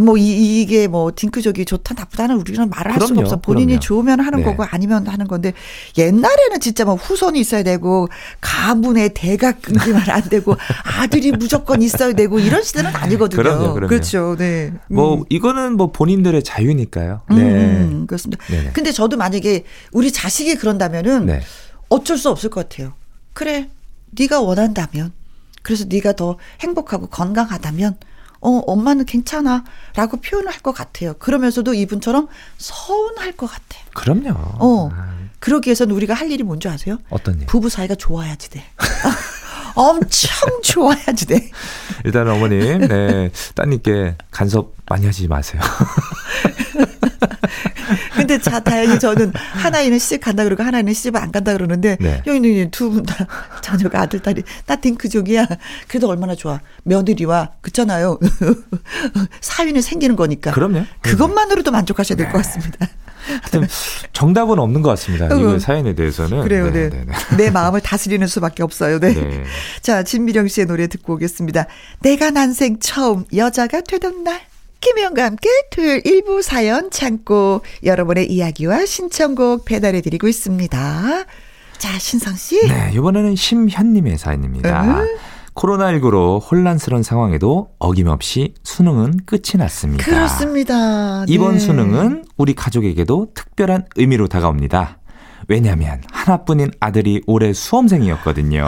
[0.01, 3.39] 뭐 이, 이게 뭐 딩크족이 좋다 나쁘다는 우리는 말을 할 수가 없어.
[3.39, 3.79] 본인이 그럼요.
[3.79, 4.45] 좋으면 하는 네.
[4.45, 5.53] 거고 아니면 하는 건데
[5.97, 8.07] 옛날에는 진짜 뭐 후손이 있어야 되고
[8.41, 10.55] 가문의 대가 끊기면 안 되고
[10.99, 13.41] 아들이 무조건 있어야 되고 이런 시대는 아니거든요.
[13.43, 13.87] 그럼요, 그럼요.
[13.87, 14.35] 그렇죠.
[14.37, 14.73] 네.
[14.89, 15.23] 뭐 음.
[15.29, 17.21] 이거는 뭐 본인들의 자유니까요.
[17.29, 17.43] 음, 네.
[17.43, 18.43] 음, 그렇습니다.
[18.47, 18.71] 네네.
[18.73, 21.41] 근데 저도 만약에 우리 자식이 그런다면은 네.
[21.89, 22.93] 어쩔 수 없을 것 같아요.
[23.33, 23.69] 그래,
[24.17, 25.11] 네가 원한다면,
[25.61, 27.97] 그래서 네가 더 행복하고 건강하다면,
[28.43, 29.63] 어 엄마는 괜찮아
[29.95, 31.13] 라고 표현을 할 것 같아요.
[31.15, 32.27] 그러면서도 이분처럼
[32.57, 33.83] 서운할 것 같아요.
[33.93, 34.29] 그럼요.
[34.59, 36.99] 어, 아, 그러기 위해서는 우리가 할 일이 뭔지 아세요?
[37.09, 37.45] 어떤 일?
[37.47, 38.63] 부부 사이가 좋아야지 돼.
[39.75, 41.49] 엄청 좋아야지 돼.
[42.05, 45.61] 일단 어머님, 네, 따님께 간섭 많이 하지 마세요.
[48.15, 52.21] 근데 자, 다행히 저는 하나이는 시집 간다 그러고 하나이는 시집을 안 간다 그러는데 네.
[52.25, 53.27] 여기는 두분 다
[53.61, 55.47] 자녀가 아들 딸이 나 딩크족이야.
[55.87, 56.59] 그래도 얼마나 좋아.
[56.83, 58.19] 며느리와 그렇잖아요.
[59.41, 60.51] 사위는 생기는 거니까.
[60.51, 60.85] 그럼요.
[61.01, 62.87] 그것만으로도 만족하셔야 될 것 같습니다.
[63.27, 63.67] 하여튼
[64.13, 65.25] 정답은 없는 것 같습니다.
[65.25, 65.37] 어.
[65.37, 66.41] 이거 사연에 대해서는.
[66.41, 66.89] 그래요, 네.
[66.89, 67.37] 네, 네.
[67.37, 68.99] 내 마음을 다스리는 수밖에 없어요.
[68.99, 69.13] 네.
[69.13, 69.43] 네.
[69.81, 71.67] 자, 진미령 씨의 노래 듣고 오겠습니다.
[71.99, 74.41] 내가 난생 처음 여자가 되던 날.
[74.81, 81.25] 김혜영과 함께 토요일 일부 사연 창고 여러분의 이야기와 신청곡 배달해드리고 있습니다.
[81.77, 82.67] 자, 신성 씨.
[82.67, 85.01] 네, 이번에는 심현님의 사연입니다.
[85.01, 85.07] 음.
[85.55, 90.03] 코로나19로 혼란스러운 상황에도 어김없이 수능은 끝이 났습니다.
[90.03, 91.25] 그렇습니다.
[91.27, 91.59] 이번 네.
[91.59, 94.99] 수능은 우리 가족에게도 특별한 의미로 다가옵니다.
[95.47, 98.65] 왜냐하면 하나뿐인 아들이 올해 수험생이었거든요.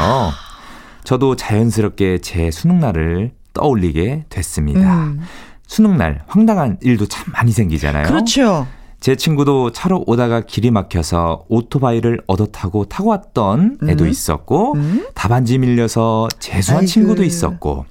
[1.04, 5.06] 저도 자연스럽게 제 수능날을 떠올리게 됐습니다.
[5.06, 5.22] 음,
[5.68, 8.06] 수능날 황당한 일도 참 많이 생기잖아요.
[8.06, 8.68] 그렇죠.
[9.06, 14.10] 제 친구도 차로 오다가 길이 막혀서 오토바이를 얻어 타고 타고 왔던 애도 음.
[14.10, 15.06] 있었고 음?
[15.14, 16.88] 답안지 밀려서 재수한 아이고.
[16.88, 17.86] 친구도 있었고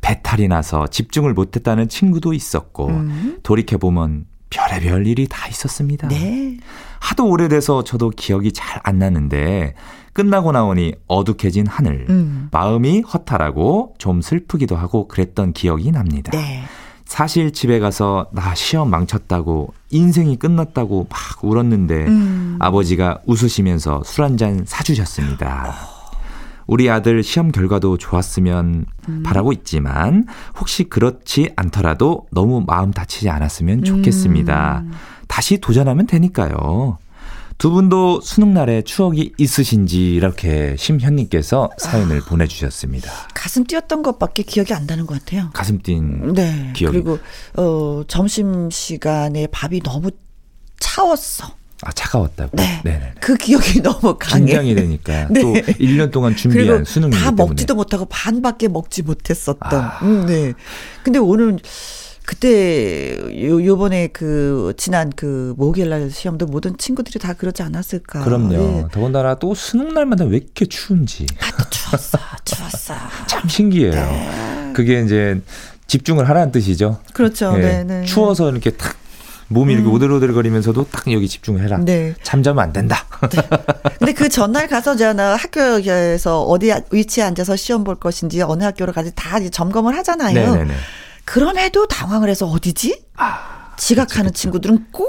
[0.00, 3.40] 배탈이 나서 집중을 못했다는 친구도 있었고 음.
[3.42, 6.08] 돌이켜 보면 별의별 일이 다 있었습니다.
[6.08, 6.56] 네.
[6.98, 9.74] 하도 오래돼서 저도 기억이 잘 안 나는데
[10.14, 12.48] 끝나고 나오니 어둑해진 하늘, 음.
[12.52, 16.30] 마음이 허탈하고 좀 슬프기도 하고 그랬던 기억이 납니다.
[16.30, 16.62] 네.
[17.14, 22.56] 사실 집에 가서 나 시험 망쳤다고 인생이 끝났다고 막 울었는데 음.
[22.58, 25.76] 아버지가 웃으시면서 술 한 잔 사주셨습니다.
[26.66, 29.22] 우리 아들 시험 결과도 좋았으면 음.
[29.24, 30.26] 바라고 있지만
[30.58, 34.82] 혹시 그렇지 않더라도 너무 마음 다치지 않았으면 좋겠습니다.
[34.84, 34.92] 음.
[35.28, 36.98] 다시 도전하면 되니까요.
[37.58, 42.24] 두 분도 수능날에 추억이 있으신지 이렇게 심현님께서 사연을 아.
[42.24, 43.10] 보내주셨습니다.
[43.32, 45.50] 가슴 뛰었던 것밖에 기억이 안 나는 것 같아요.
[45.54, 46.72] 가슴 뛴 네.
[46.74, 47.18] 기억이- 그리고
[47.56, 50.10] 어 점심 시간에 밥이 너무
[50.80, 51.54] 차웠어.
[51.82, 52.56] 아, 차가웠다고.
[52.56, 52.80] 네.
[52.82, 53.12] 네네.
[53.20, 54.44] 그 기억이 너무 강해.
[54.46, 55.40] 긴장이 되니까 네.
[55.42, 59.58] 또 1년 동안 준비한 그리고 수능이기 다 때문에 먹지도 못하고 반밖에 먹지 못했었던.
[59.80, 59.98] 아.
[60.02, 60.52] 음, 네.
[61.02, 61.58] 근데 오늘
[62.26, 68.24] 그때 요 요번에 그 지난 그 목요일 날 시험도 모든 친구들이 다 그러지 않았을까.
[68.24, 68.54] 그럼요.
[68.54, 68.84] 예.
[68.90, 72.94] 더군다나 또 수능 날마다 왜 이렇게 추운지 아, 또 추웠어, 추웠어.
[73.28, 73.92] 참 신기해요.
[73.92, 74.72] 네.
[74.74, 75.40] 그게 이제
[75.86, 76.98] 집중을 하라는 뜻이죠.
[77.12, 77.52] 그렇죠.
[77.58, 78.04] 예, 네, 네.
[78.04, 78.96] 추워서 이렇게 탁
[79.48, 81.78] 몸이 이렇게 오들오들거리면서도 딱 여기 집중해라.
[81.84, 82.14] 네.
[82.22, 83.04] 잠자면 안 된다.
[83.98, 89.12] 근데 그 전날 가서 저나 학교에서 어디 위치에 앉아서 시험 볼 것인지 어느 학교로 가지
[89.14, 90.52] 다 점검을 하잖아요.
[90.52, 90.74] 네네네.
[91.24, 93.04] 그럼에도 당황을 해서 어디지?
[93.76, 95.08] 지각하는 친구들은 꼭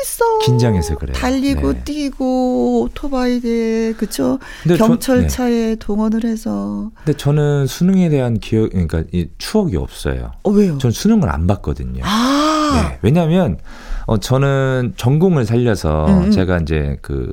[0.00, 0.38] 있어.
[0.38, 1.14] 긴장해서 그래요.
[1.14, 1.84] 달리고 네.
[1.84, 10.32] 뛰고 오토바이에 그쵸 경찰차에 동원을 해서 근데 저는 수능에 대한 기억, 그러니까 이 추억이 없어요.
[10.44, 10.78] 어 왜요?
[10.78, 12.02] 전 수능을 안 봤거든요.
[12.04, 12.98] 아 네.
[13.02, 13.58] 왜냐하면
[14.06, 16.30] 어 저는 전공을 살려서 음, 음.
[16.30, 17.32] 제가 이제 그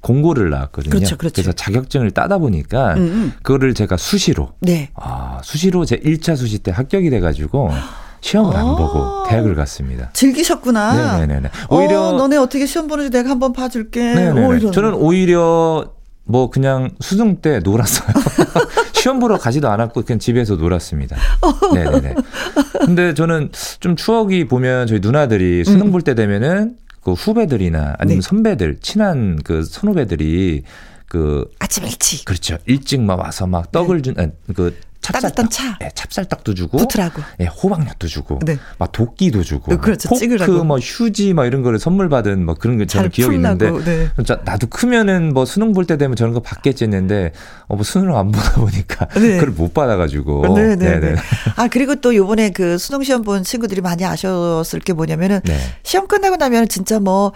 [0.00, 0.90] 공고를 나왔거든요.
[0.90, 1.40] 그렇죠, 그렇죠.
[1.40, 3.32] 래서 자격증을 따다 보니까 음, 음.
[3.42, 4.90] 그거를 제가 수시로 네.
[4.94, 7.70] 아 수시로 제 1차 수시 때 합격이 돼 가지고
[8.20, 8.60] 시험을 아.
[8.60, 10.10] 안 보고 대학을 갔습니다.
[10.12, 11.18] 즐기셨구나.
[11.18, 11.50] 네네네.
[11.70, 14.14] 오히려 어, 너네 어떻게 시험 보는지 내가 한번 봐줄게.
[14.14, 14.70] 네네네.
[14.70, 15.92] 저는 오히려
[16.24, 18.08] 뭐 그냥 수능 때 놀았어요.
[18.92, 21.16] 시험 보러 가지도 않았고 그냥 집에서 놀았습니다.
[21.72, 22.14] 네네네.
[22.84, 25.92] 근데 저는 좀 추억이 보면 저희 누나들이 수능 음.
[25.92, 26.76] 볼때 되면은
[27.08, 28.28] 그 후배들이나 아니면 네.
[28.28, 30.62] 선배들 친한 그 선후배들이
[31.06, 32.26] 그 아침 일찍.
[32.26, 32.58] 그렇죠.
[32.66, 34.76] 일찍 막 와서 막 떡을 준그
[35.12, 35.78] 찹쌀떡 따뜻한 차.
[35.82, 37.22] 예, 찹쌀떡도 주고 붙으라고.
[37.40, 38.58] 예, 호박엿도 주고 네.
[38.78, 40.08] 막 도끼도 주고 어, 그렇죠.
[40.08, 40.64] 포크 찍으라고.
[40.64, 43.70] 뭐 휴지 막 이런 거를 선물 받은 뭐 그런 게 저는 잘 기억이 있는데.
[43.84, 44.08] 네.
[44.44, 47.32] 나도 크면은 뭐 수능 볼 때 되면 저런 거 받겠지 했는데
[47.68, 49.38] 어 뭐 수능을 안 보다 보니까 네.
[49.38, 51.12] 그걸 못 받아 가지고 네, 네, 네네.
[51.12, 51.16] 네.
[51.56, 55.56] 아, 그리고 또 요번에 그 수능 시험 본 친구들이 많이 아셨을 게 뭐냐면은 네.
[55.82, 57.32] 시험 끝나고 나면 진짜 뭐,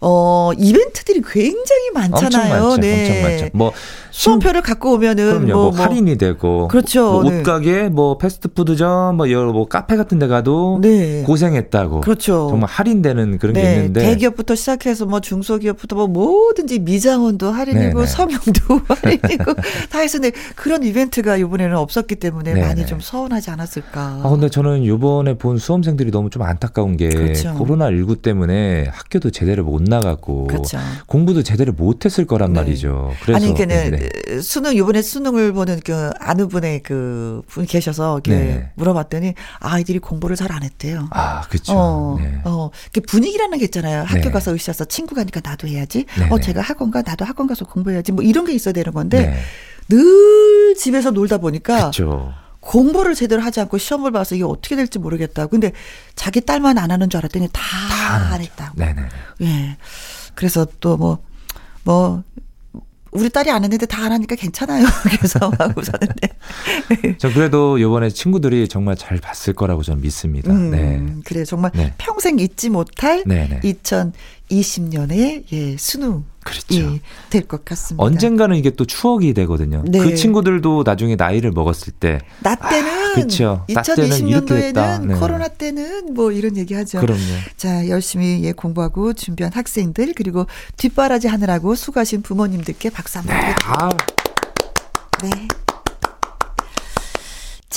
[0.00, 2.64] 어, 이벤트들이 굉장히 많잖아요.
[2.64, 3.08] 엄청 많죠, 네.
[3.08, 3.48] 엄청 많죠.
[3.52, 3.72] 뭐
[4.10, 5.46] 수험표를 갖고 오면은 그럼요.
[5.46, 7.12] 뭐, 뭐, 뭐 할인이 되고 그렇죠.
[7.12, 7.40] 뭐 네.
[7.40, 11.22] 옷가게, 뭐 패스트푸드점, 뭐 여러 뭐 카페 같은 데 가도 네.
[11.22, 12.48] 고생했다고 그렇죠.
[12.50, 18.06] 정말 할인되는 그런 게 네, 있는데 대기업부터 시작해서 뭐 중소기업부터 뭐 뭐든지 미장원도 할인이고 네네.
[18.06, 19.54] 서명도 할인이고
[19.90, 22.54] 다 했었는데 그런 이벤트가 이번에는 없었기 때문에.
[22.66, 24.20] 많이 좀 서운하지 않았을까.
[24.22, 27.54] 아, 근데 저는 요번에 본 수험생들이 너무 좀 안타까운 게 그렇죠.
[27.54, 30.78] 코로나 19 때문에 학교도 제대로 못 나갔고 그렇죠.
[31.06, 32.60] 공부도 제대로 못 했을 거란 네.
[32.60, 33.12] 말이죠.
[33.22, 34.40] 그래서 아니, 그는 네.
[34.40, 38.70] 수능, 이번에 수능을 보는 그 아는 분의 그 분이 계셔서 이렇게 네.
[38.74, 41.08] 물어봤더니 아이들이 공부를 잘 안 했대요.
[41.10, 41.72] 아, 그렇죠.
[41.76, 42.40] 어, 네.
[42.44, 44.04] 어, 그 분위기라는 게 있잖아요.
[44.06, 44.30] 학교 네.
[44.30, 46.06] 가서 으쌰서 친구 가 니까 나도 해야지.
[46.16, 46.30] 네네.
[46.30, 48.12] 어, 제가 학원 가, 나도 학원 가서 공부해야지.
[48.12, 49.36] 뭐 이런 게 있어야 되는 건데 네.
[49.88, 52.32] 늘 집에서 놀다 보니까 그렇죠.
[52.66, 55.46] 공부를 제대로 하지 않고 시험을 봐서 이게 어떻게 될지 모르겠다.
[55.46, 55.72] 근데
[56.16, 57.62] 자기 딸만 안 하는 줄 알았더니 다
[58.32, 58.76] 안 했다고.
[58.76, 59.02] 네네.
[59.42, 59.76] 예.
[60.34, 61.18] 그래서 또 뭐,
[61.84, 62.22] 뭐,
[63.12, 64.84] 우리 딸이 안 했는데 다 안 하니까 괜찮아요.
[65.16, 66.28] 그래서 하고 사는데.
[67.18, 70.52] 저 그래도 요번에 친구들이 정말 잘 봤을 거라고 저는 믿습니다.
[70.52, 71.04] 음, 네.
[71.24, 71.94] 그래 정말 네.
[71.98, 73.60] 평생 잊지 못할 네네.
[74.50, 76.98] 2020년의 예, 수능이 그렇죠.
[77.30, 78.02] 될것 같습니다.
[78.04, 79.82] 언젠가는 이게 또 추억이 되거든요.
[79.86, 79.98] 네.
[79.98, 83.64] 그 친구들도 나중에 나이를 먹었을 때 나 때는 이렇게 됐다.
[83.82, 85.14] 2020년도에는 네.
[85.14, 87.00] 코로나 때는 뭐 이런 얘기 하죠.
[87.00, 87.20] 그럼요.
[87.56, 93.56] 자, 열심히 예 공부하고 준비한 학생들 그리고 뒷바라지 하느라고 수고하신 부모님들께 박수 한번 드립니다.
[93.66, 93.88] 아,
[95.22, 95.48] 네.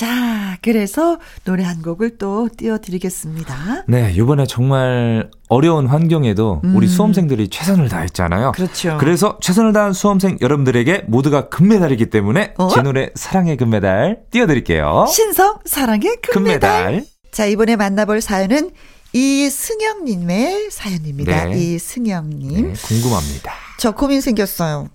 [0.00, 3.84] 자, 그래서 노래 한 곡을 또 띄워드리겠습니다.
[3.86, 6.88] 네, 이번에 정말 어려운 환경에도 우리 음.
[6.88, 8.52] 수험생들이 최선을 다했잖아요.
[8.52, 8.96] 그렇죠.
[8.98, 12.68] 그래서 최선을 다한 수험생 여러분들에게 모두가 금메달이기 때문에 어?
[12.68, 15.04] 제 노래 사랑의 금메달 띄워드릴게요.
[15.06, 16.84] 신성 사랑의 금메달.
[16.86, 17.04] 금메달.
[17.30, 18.70] 자, 이번에 만나볼 사연은
[19.12, 21.44] 이승영님의 사연입니다.
[21.44, 21.58] 네.
[21.58, 22.72] 이승영님.
[22.72, 23.52] 네, 궁금합니다.
[23.78, 24.88] 저 고민 생겼어요.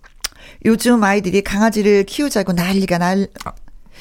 [0.66, 3.28] 요즘 아이들이 강아지를 키우자고 난리가 날,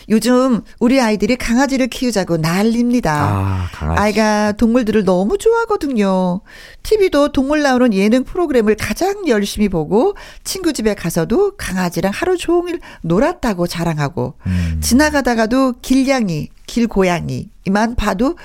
[0.08, 3.12] 요즘 우리 아이들이 강아지를 키우자고 난립니다.
[3.12, 4.00] 아, 강아지.
[4.00, 6.40] 아이가 동물들을 너무 좋아하거든요.
[6.82, 10.14] TV도 동물 나오는 예능 프로그램을 가장 열심히 보고
[10.44, 14.80] 친구 집에 가서도 강아지랑 하루 종일 놀았다고 자랑하고 음.
[14.82, 18.36] 지나가다가도 길냥이, 길고양이만 봐도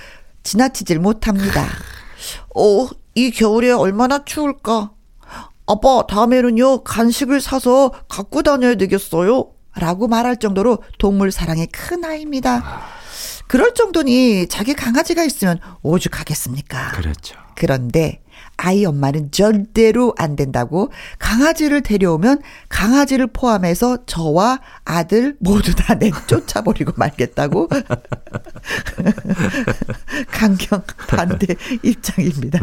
[0.44, 1.66] 지나치질 못합니다.
[2.56, 4.92] 어, 이 겨울에 얼마나 추울까?
[5.68, 9.52] 아빠, 다음에는요, 간식을 사서 갖고 다녀야 되겠어요?
[9.76, 12.82] 라고 말할 정도로 동물 사랑이 큰 아이입니다.
[13.48, 16.92] 그럴 정도니 자기 강아지가 있으면 오죽하겠습니까?
[16.92, 17.36] 그렇죠.
[17.56, 18.22] 그런데
[18.58, 27.70] 아이 엄마는 절대로 안 된다고 강아지를 데려오면 강아지를 포함해서 저와 아들 모두 다 내쫓아버리고 말겠다고
[30.32, 32.60] 강경 반대 입장입니다.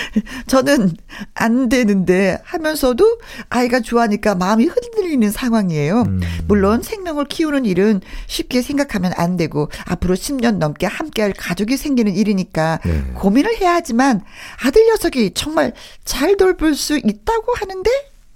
[0.46, 0.96] 저는
[1.34, 6.02] 안 되는데 하면서도 아이가 좋아하니까 마음이 흔들리는 상황이에요.
[6.02, 6.20] 음.
[6.46, 12.80] 물론 생명을 키우는 일은 쉽게 생각하면 안 되고 앞으로 10년 넘게 함께할 가족이 생기는 일이니까
[12.84, 13.04] 네.
[13.14, 14.22] 고민을 해야 하지만
[14.64, 15.72] 아들 녀석이 정말
[16.04, 17.90] 잘 돌볼 수 있다고 하는데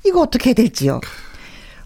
[0.05, 1.01] 이거 어떻게 해야 될지요?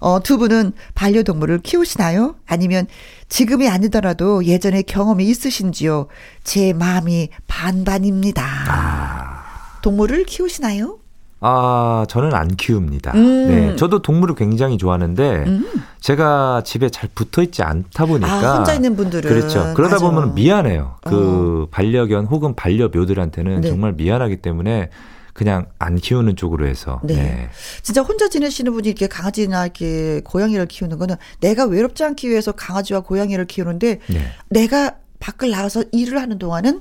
[0.00, 2.36] 어, 두 분은 반려동물을 키우시나요?
[2.46, 2.86] 아니면
[3.28, 6.08] 지금이 아니더라도 예전에 경험이 있으신지요?
[6.42, 8.42] 제 마음이 반반입니다.
[8.68, 9.39] 아.
[9.82, 10.98] 동물을 키우시나요?
[11.42, 13.12] 아, 저는 안 키웁니다.
[13.14, 13.48] 음.
[13.48, 13.76] 네.
[13.76, 15.66] 저도 동물을 굉장히 좋아하는데, 음.
[16.00, 18.30] 제가 집에 잘 붙어 있지 않다 보니까.
[18.30, 19.28] 아, 혼자 있는 분들은.
[19.28, 19.72] 그렇죠.
[19.74, 20.06] 그러다 맞아.
[20.10, 20.96] 보면 미안해요.
[21.02, 23.68] 그 반려견 혹은 반려묘들한테는 네.
[23.68, 24.90] 정말 미안하기 때문에
[25.32, 27.00] 그냥 안 키우는 쪽으로 해서.
[27.02, 27.14] 네.
[27.14, 27.48] 네.
[27.80, 33.00] 진짜 혼자 지내시는 분이 이렇게 강아지나 이렇게 고양이를 키우는 거는 내가 외롭지 않기 위해서 강아지와
[33.00, 34.32] 고양이를 키우는데 네.
[34.50, 36.80] 내가 밖을 나가서 일을 하는 동안은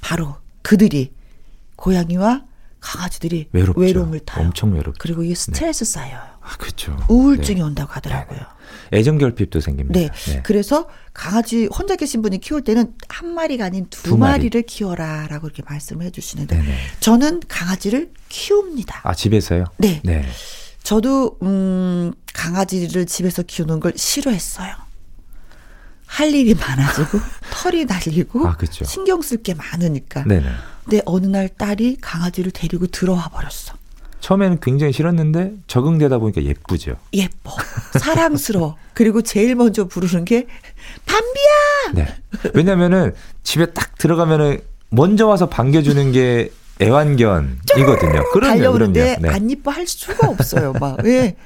[0.00, 1.10] 바로 그들이
[1.76, 2.44] 고양이와
[2.80, 3.80] 강아지들이 외롭죠.
[3.80, 4.46] 외로움을 타요.
[4.46, 4.98] 엄청 외롭죠.
[5.00, 6.20] 그리고 이게 스트레스 쌓여요.
[6.40, 6.96] 아, 그렇죠.
[7.08, 8.40] 우울증이 온다고 하더라고요.
[8.92, 9.98] 애정 결핍도 생깁니다.
[9.98, 10.40] 네.
[10.44, 14.32] 그래서 강아지 혼자 계신 분이 키울 때는 한 마리가 아닌 두, 두 마리.
[14.32, 16.62] 마리 를 키워라라고 이렇게 말씀을 해 주시는데.
[17.00, 19.00] 저는 강아지를 키웁니다.
[19.02, 19.64] 아, 집에서요?
[19.78, 20.00] 네.
[20.04, 20.24] 네.
[20.84, 24.72] 저도 음 강아지를 집에서 키우는 걸 싫어했어요.
[26.06, 27.18] 할 일이 많아지고
[27.50, 28.84] 털이 날리고 아, 그쵸.
[28.84, 30.22] 신경 쓸 게 많으니까.
[30.24, 30.48] 네네.
[30.86, 33.74] 근데 어느 날 딸이 강아지를 데리고 들어와 버렸어.
[34.20, 36.96] 처음에는 굉장히 싫었는데 적응되다 보니까 예쁘죠.
[37.12, 37.52] 예뻐,
[37.98, 38.76] 사랑스러워.
[38.94, 40.46] 그리고 제일 먼저 부르는 게
[41.04, 42.04] 밤비야.
[42.04, 42.14] 네.
[42.54, 48.30] 왜냐면은 집에 딱 들어가면은 먼저 와서 반겨주는 게 애완견이거든요.
[48.32, 49.22] 그럼요, 달려오는데 그럼요.
[49.22, 49.28] 네.
[49.28, 50.72] 안 이뻐 할 수가 없어요.
[50.74, 51.36] 막 왜?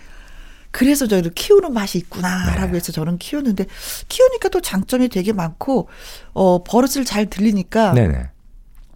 [0.70, 2.76] 그래서 저는 키우는 맛이 있구나라고 네.
[2.76, 3.66] 해서 저는 키우는데
[4.08, 5.88] 키우니까 또 장점이 되게 많고
[6.32, 8.28] 어 버릇을 잘 들리니까 네네.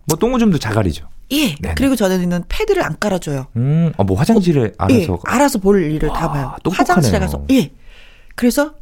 [0.07, 1.09] 뭐 똥오줌도 자갈이죠.
[1.33, 1.55] 예.
[1.57, 1.75] 네네.
[1.77, 3.47] 그리고 저는 패드를 안 깔아줘요.
[3.57, 4.95] 음, 아, 뭐 화장실에 알아서.
[4.95, 6.57] 예, 알아서 볼 일을 다 와, 봐요.
[6.62, 6.79] 똑똑하네요.
[6.79, 7.71] 화장실에 가서 예.
[8.35, 8.75] 그래서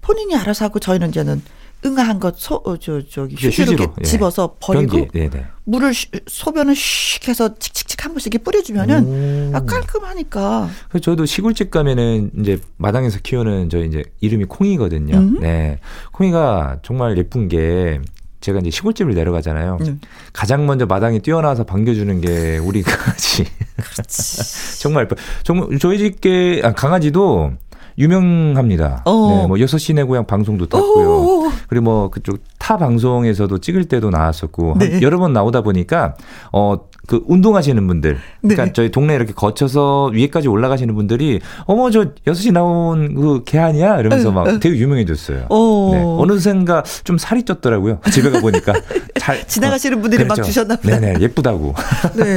[0.00, 1.42] 본인이 알아서 하고 저희는 이제는
[1.86, 4.04] 응아한 것 소, 어, 저, 저기 휴지로 예.
[4.04, 5.18] 집어서 버리고 변기.
[5.18, 5.44] 네네.
[5.64, 9.56] 물을 쉬- 소변을 슉 해서 칙칙칙 한 번씩 이렇게 뿌려주면은 오.
[9.56, 10.70] 아, 깔끔하니까.
[10.88, 15.14] 그래서 저도 시골집 가면은 이제 마당에서 키우는 저 이제 이름이 콩이거든요.
[15.16, 15.40] 음.
[15.40, 15.78] 네.
[16.12, 18.00] 콩이가 정말 예쁜 게
[18.44, 19.78] 제가 이제 시골집을 내려가잖아요.
[19.80, 20.00] 음.
[20.34, 23.46] 가장 먼저 마당에 뛰어나와서 반겨주는 게 우리 강아지.
[24.80, 25.08] 정말.
[25.42, 27.52] 정말 저희 집게 아, 강아지도
[27.98, 29.02] 유명합니다.
[29.04, 29.28] 어.
[29.28, 31.08] 네, 뭐 여섯 시내 고향 방송도 탔고요.
[31.08, 31.50] 오.
[31.68, 35.00] 그리고 뭐 그쪽 타 방송에서도 찍을 때도 나왔었고 한 네.
[35.02, 36.16] 여러 번 나오다 보니까
[36.52, 36.76] 어
[37.06, 38.72] 그 운동하시는 분들 그러니까 네.
[38.72, 44.30] 저희 동네 이렇게 거쳐서 위에까지 올라가시는 분들이 어머 저 여섯 시 나온 그개 아니야 이러면서
[44.32, 45.46] 막 되게 유명해졌어요.
[45.50, 45.90] 어.
[45.92, 46.02] 네.
[46.02, 48.10] 어느샌가 좀 살이 쪘더라고요.
[48.10, 48.72] 집에 가 보니까
[49.20, 50.98] 잘 지나가시는 분들이 막 주셨나 보다.
[50.98, 51.74] 네네 예쁘다고.
[52.16, 52.36] 네.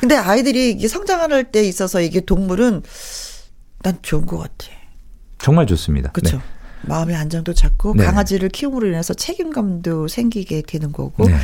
[0.00, 2.82] 근데 아이들이 이게 성장할 때 있어서 이게 동물은
[3.82, 4.79] 난 좋은 것 같아.
[5.42, 6.10] 정말 좋습니다.
[6.12, 6.36] 그렇죠.
[6.38, 6.42] 네.
[6.82, 8.04] 마음의 안정도 잡고 네.
[8.04, 11.34] 강아지를 키움으로 인해서 책임감도 생기게 되는 거고 네.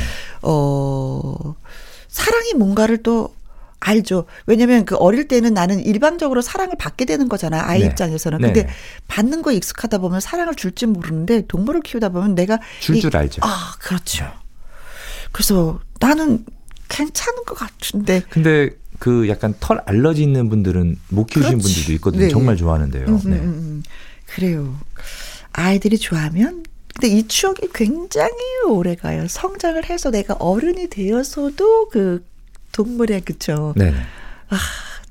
[0.41, 1.55] 어
[2.07, 3.35] 사랑이 뭔가를 또
[3.79, 4.25] 알죠.
[4.47, 7.61] 왜냐면 그 어릴 때는 나는 일방적으로 사랑을 받게 되는 거잖아.
[7.69, 7.85] 아이 네.
[7.85, 8.39] 입장에서는.
[8.39, 8.73] 네, 근데 네.
[9.07, 13.41] 받는 거 익숙하다 보면 사랑을 줄지 모르는데 동물을 키우다 보면 내가 줄 이- 줄 알죠.
[13.43, 14.25] 아, 그렇죠.
[15.31, 16.43] 그래서 나는
[16.89, 18.23] 괜찮은 것 같은데.
[18.29, 21.73] 근데 그 약간 털 알러지 있는 분들은 못 키우시는 그렇지.
[21.73, 22.23] 분들도 있거든요.
[22.23, 22.29] 네.
[22.29, 23.05] 정말 좋아하는데요.
[23.07, 23.37] 음, 음, 네.
[23.37, 23.83] 음, 음.
[24.25, 24.75] 그래요.
[25.53, 28.33] 아이들이 좋아하면 근데 이 추억이 굉장히
[28.67, 29.27] 오래 가요.
[29.27, 32.25] 성장을 해서 내가 어른이 되어서도 그
[32.71, 33.73] 동물의 그쵸.
[33.75, 33.93] 네.
[34.49, 34.57] 아,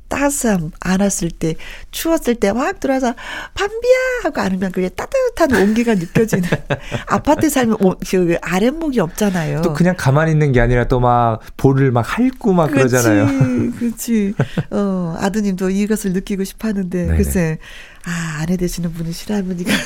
[0.09, 1.55] 따스함 안았을 때
[1.91, 3.15] 추웠을 때 확 들어와서
[3.55, 6.49] 밤비야 하고 안으면 그게 따뜻한 온기가 느껴지는
[7.09, 9.63] 아파트 살면 오, 그 아랫목이 없잖아요.
[9.63, 13.27] 또 그냥 가만히 있는 게 아니라 또 막 볼을 막 핥고 막 그러잖아요
[13.79, 14.35] 그렇지.
[14.71, 17.17] 어, 아드님도 이것을 느끼고 싶어 하는데, 네네.
[17.17, 17.59] 글쎄,
[18.05, 19.71] 아, 아내 되시는 분이 싫어하니까.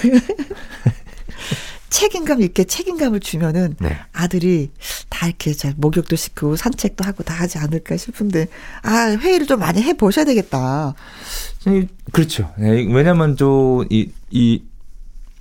[1.91, 3.99] 책임감 있게 책임감을 주면은 네.
[4.13, 4.71] 아들이
[5.09, 8.47] 다 이렇게 잘 목욕도 시키고 산책도 하고 다 하지 않을까 싶은데,
[8.83, 10.95] 아, 회의를 좀 많이 해 보셔야 되겠다.
[11.67, 12.53] 음, 그렇죠.
[12.57, 14.63] 네, 왜냐면 저이 이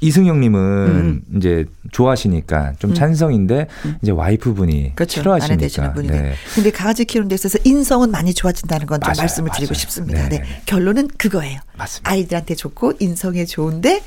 [0.01, 1.21] 이승영님은 음.
[1.35, 3.67] 이제 좋아하시니까 좀 찬성인데
[4.01, 5.19] 이제 와이프분이 그렇죠.
[5.19, 5.93] 싫어하시니까.
[6.03, 6.35] 네.
[6.55, 9.79] 근데 강아지 키우는 데 있어서 인성은 많이 좋아진다는 건좀 맞아요, 말씀을 드리고 맞아요.
[9.79, 10.23] 싶습니다.
[10.23, 10.29] 네.
[10.29, 10.62] 네네 네.
[10.65, 11.59] 결론은 그거예요.
[11.77, 12.09] 맞습니다.
[12.12, 14.01] 아이들한테 좋고 인성에 좋은데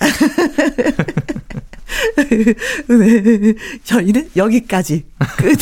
[2.88, 3.54] 네.
[3.84, 5.04] 저희는 여기까지.
[5.36, 5.58] 끝.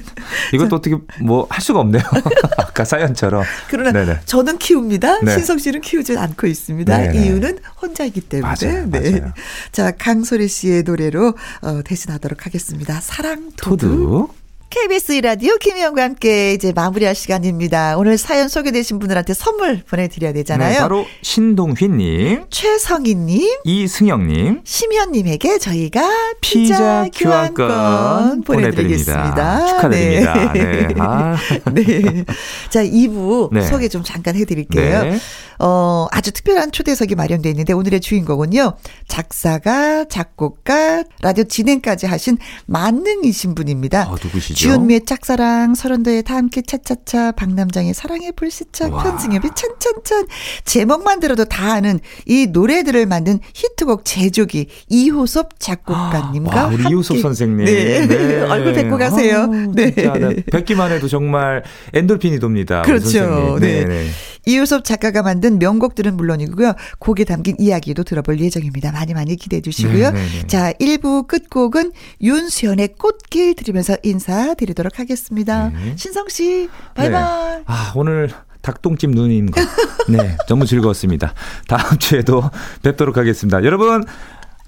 [0.54, 2.02] 이것도 어떻게 뭐 할 수가 없네요.
[2.56, 3.44] 아까 사연처럼.
[3.68, 4.20] 그러나 네네.
[4.24, 5.20] 저는 키웁니다.
[5.20, 5.34] 네.
[5.34, 6.96] 신성 씨는 키우지 않고 있습니다.
[6.96, 7.26] 네네.
[7.26, 8.54] 이유는 혼자이기 때문에.
[8.60, 9.10] 맞아요, 네.
[9.18, 9.32] 맞아요.
[9.72, 13.00] 자, 강소리 씨의 노래로 어, 대신하도록 하겠습니다.
[13.00, 14.28] 사랑 도둑.
[14.28, 14.41] 토드.
[14.72, 17.98] KBS 라디오 김희영과 함께 이제 마무리할 시간입니다.
[17.98, 20.72] 오늘 사연 소개되신 분들한테 선물 보내드려야 되잖아요.
[20.72, 26.08] 네, 바로 신동휘님, 최성희님, 이승영님, 심현님에게 저희가
[26.40, 28.44] 피자, 피자 교환권.
[28.44, 29.66] 보내드리겠습니다.
[29.66, 30.52] 축하드립니다.
[30.54, 30.88] 네.
[30.98, 31.36] 아.
[31.70, 32.24] 네.
[32.70, 33.60] 자, 2부 네.
[33.60, 35.18] 소개 좀 잠깐 해드릴게요.
[35.62, 35.66] 네.
[35.66, 38.74] 어, 아주 특별한 초대석이 마련되어 있는데 오늘의 주인공은요.
[39.06, 44.08] 작사가, 작곡가, 라디오 진행까지 하신 만능이신 분입니다.
[44.08, 44.54] 어, 누구시죠?
[44.54, 49.04] 주현미의 짝사랑, 서른도의 다 함께 차차차, 박남장의 사랑의 불시착, 와.
[49.04, 50.26] 편승엽의 찬찬찬.
[50.64, 56.90] 제목만 들어도 다 아는 이 노래들을 만든 히트곡 제조기 이호섭 작곡가님과 와, 우리 함께.
[56.90, 57.66] 이우섭 선생님.
[57.66, 58.40] 네.
[58.50, 59.42] 얼굴 뵙고 가세요.
[59.42, 59.94] 아우, 네.
[59.94, 60.42] 네.
[60.50, 62.82] 뵙기만 해도 정말 엔돌핀이 돕니다.
[62.82, 63.06] 그렇죠.
[63.06, 63.60] 선생님.
[63.60, 63.84] 네.
[63.84, 64.06] 네.
[64.46, 66.74] 이효섭 작가가 만든 명곡들은 물론이고요.
[66.98, 68.92] 곡에 담긴 이야기도 들어볼 예정입니다.
[68.92, 70.10] 많이 많이 기대해 주시고요.
[70.10, 70.46] 네, 네, 네.
[70.46, 75.70] 자, 1부 끝곡은 윤수연의 꽃길 들으면서 인사드리도록 하겠습니다.
[75.70, 75.94] 네.
[75.96, 77.56] 신성 씨, 바이바이.
[77.58, 77.62] 네.
[77.66, 78.30] 아, 오늘
[78.62, 79.60] 닭똥집 누님 거.
[80.08, 81.34] 네, 너무 즐거웠습니다.
[81.68, 82.42] 다음 주에도
[82.82, 83.62] 뵙도록 하겠습니다.
[83.64, 84.04] 여러분,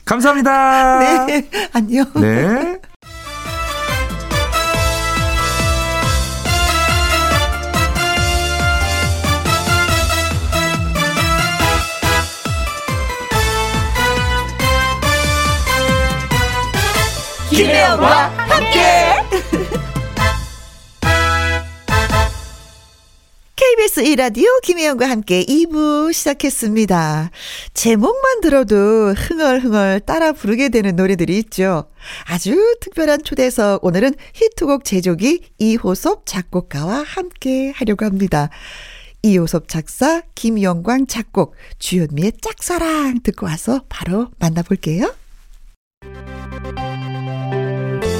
[0.04, 1.26] 감사합니다.
[1.26, 2.06] 네, 안녕.
[2.14, 2.78] 네.
[17.54, 18.74] 김혜영과 함께.
[23.54, 27.30] KBS 1라디오 김혜영과 함께 2부 시작했습니다.
[27.72, 31.84] 제목만 들어도 흥얼흥얼 따라 부르게 되는 노래들이 있죠.
[32.24, 38.50] 아주 특별한 초대석 오늘은 히트곡 제조기 이호섭 작곡가와 함께 하려고 합니다.
[39.22, 45.14] 이호섭 작사, 김영광 작곡, 주현미의 짝사랑 듣고 와서 바로 만나볼게요.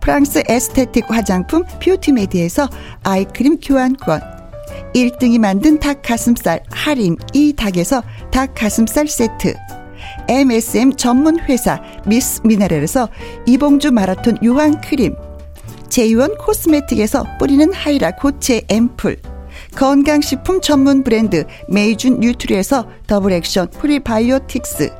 [0.00, 2.68] 프랑스 에스테틱 화장품 뷰티메디에서
[3.04, 4.20] 아이크림 교환권,
[4.94, 9.54] 1등이 만든 닭 가슴살 할인 이 닭에서 닭 가슴살 세트,
[10.28, 13.08] MSM 전문 회사 미스 미네랄에서
[13.46, 15.14] 이봉주 마라톤 유황 크림,
[15.88, 19.16] 제이원 코스메틱에서 뿌리는 하이라 고체 앰플,
[19.76, 24.99] 건강식품 전문 브랜드 메이준 뉴트리에서 더블 액션 프리바이오틱스,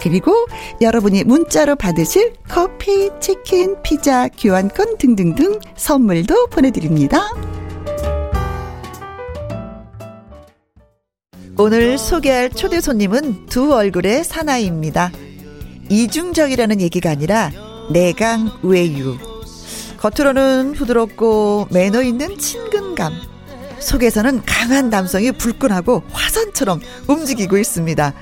[0.00, 0.46] 그리고
[0.80, 7.20] 여러분이 문자로 받으실 커피, 치킨, 피자, 교환권 등등등 선물도 보내드립니다.
[11.60, 15.10] 오늘 소개할 초대 손님은 두 얼굴의 사나이입니다.
[15.88, 17.50] 이중적이라는 얘기가 아니라
[17.90, 19.16] 내강 외유.
[19.96, 23.12] 겉으로는 부드럽고 매너 있는 친근감.
[23.80, 28.12] 속에서는 강한 남성이 불끈하고 화산처럼 움직이고 있습니다.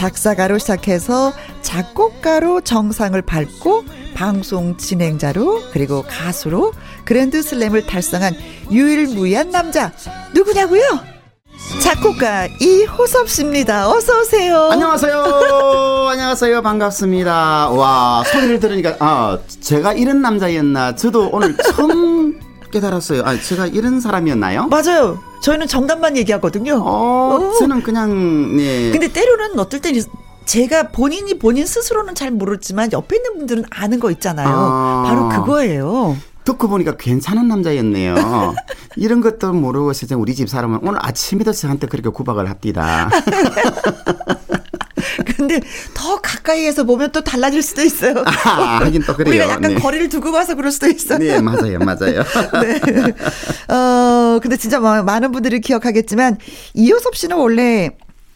[0.00, 3.84] 작사가로 시작해서 작곡가로 정상을 밟고
[4.14, 6.72] 방송 진행자로 그리고 가수로
[7.04, 8.32] 그랜드 슬램을 달성한
[8.70, 9.92] 유일무이한 남자
[10.32, 10.80] 누구냐고요?
[11.82, 13.90] 작곡가 이호섭 씨입니다.
[13.90, 14.70] 어서 오세요.
[14.70, 15.12] 안녕하세요.
[16.10, 16.62] 안녕하세요.
[16.62, 17.68] 반갑습니다.
[17.68, 20.94] 와, 소리를 들으니까, 아, 제가 이런 남자였나.
[20.96, 22.40] 저도 오늘 처음
[22.72, 23.22] 깨달았어요.
[23.26, 24.68] 아, 제가 이런 사람이었나요?
[24.68, 25.20] 맞아요.
[25.40, 26.74] 저희는 정답만 얘기하거든요.
[26.84, 27.52] 어, 어.
[27.58, 28.90] 저는 그냥, 네.
[28.90, 30.00] 근데 때로는 어떨 땐
[30.44, 34.48] 제가 본인이 본인 스스로는 잘 모르지만 옆에 있는 분들은 아는 거 있잖아요.
[34.48, 35.04] 아.
[35.06, 36.16] 바로 그거예요.
[36.44, 38.14] 듣고 보니까 괜찮은 남자였네요.
[38.96, 43.10] 이런 것도 모르고 세상 우리 집 사람은 오늘 아침에도 저한테 그렇게 구박을 합디다.
[45.36, 45.60] 근데
[45.94, 48.22] 더 가까이에서 보면 또 달라질 수도 있어요.
[48.26, 49.30] 아, 하긴 또 그래요.
[49.30, 49.80] 우리가 약간 네.
[49.80, 51.18] 거리를 두고 봐서 그럴 수도 있어요.
[51.18, 52.22] 네, 맞아요, 맞아요.
[52.62, 53.74] 네.
[53.74, 56.38] 어, 근데 진짜 마- 많은 분들이 기억하겠지만
[56.74, 57.90] 이효섭 씨는 원래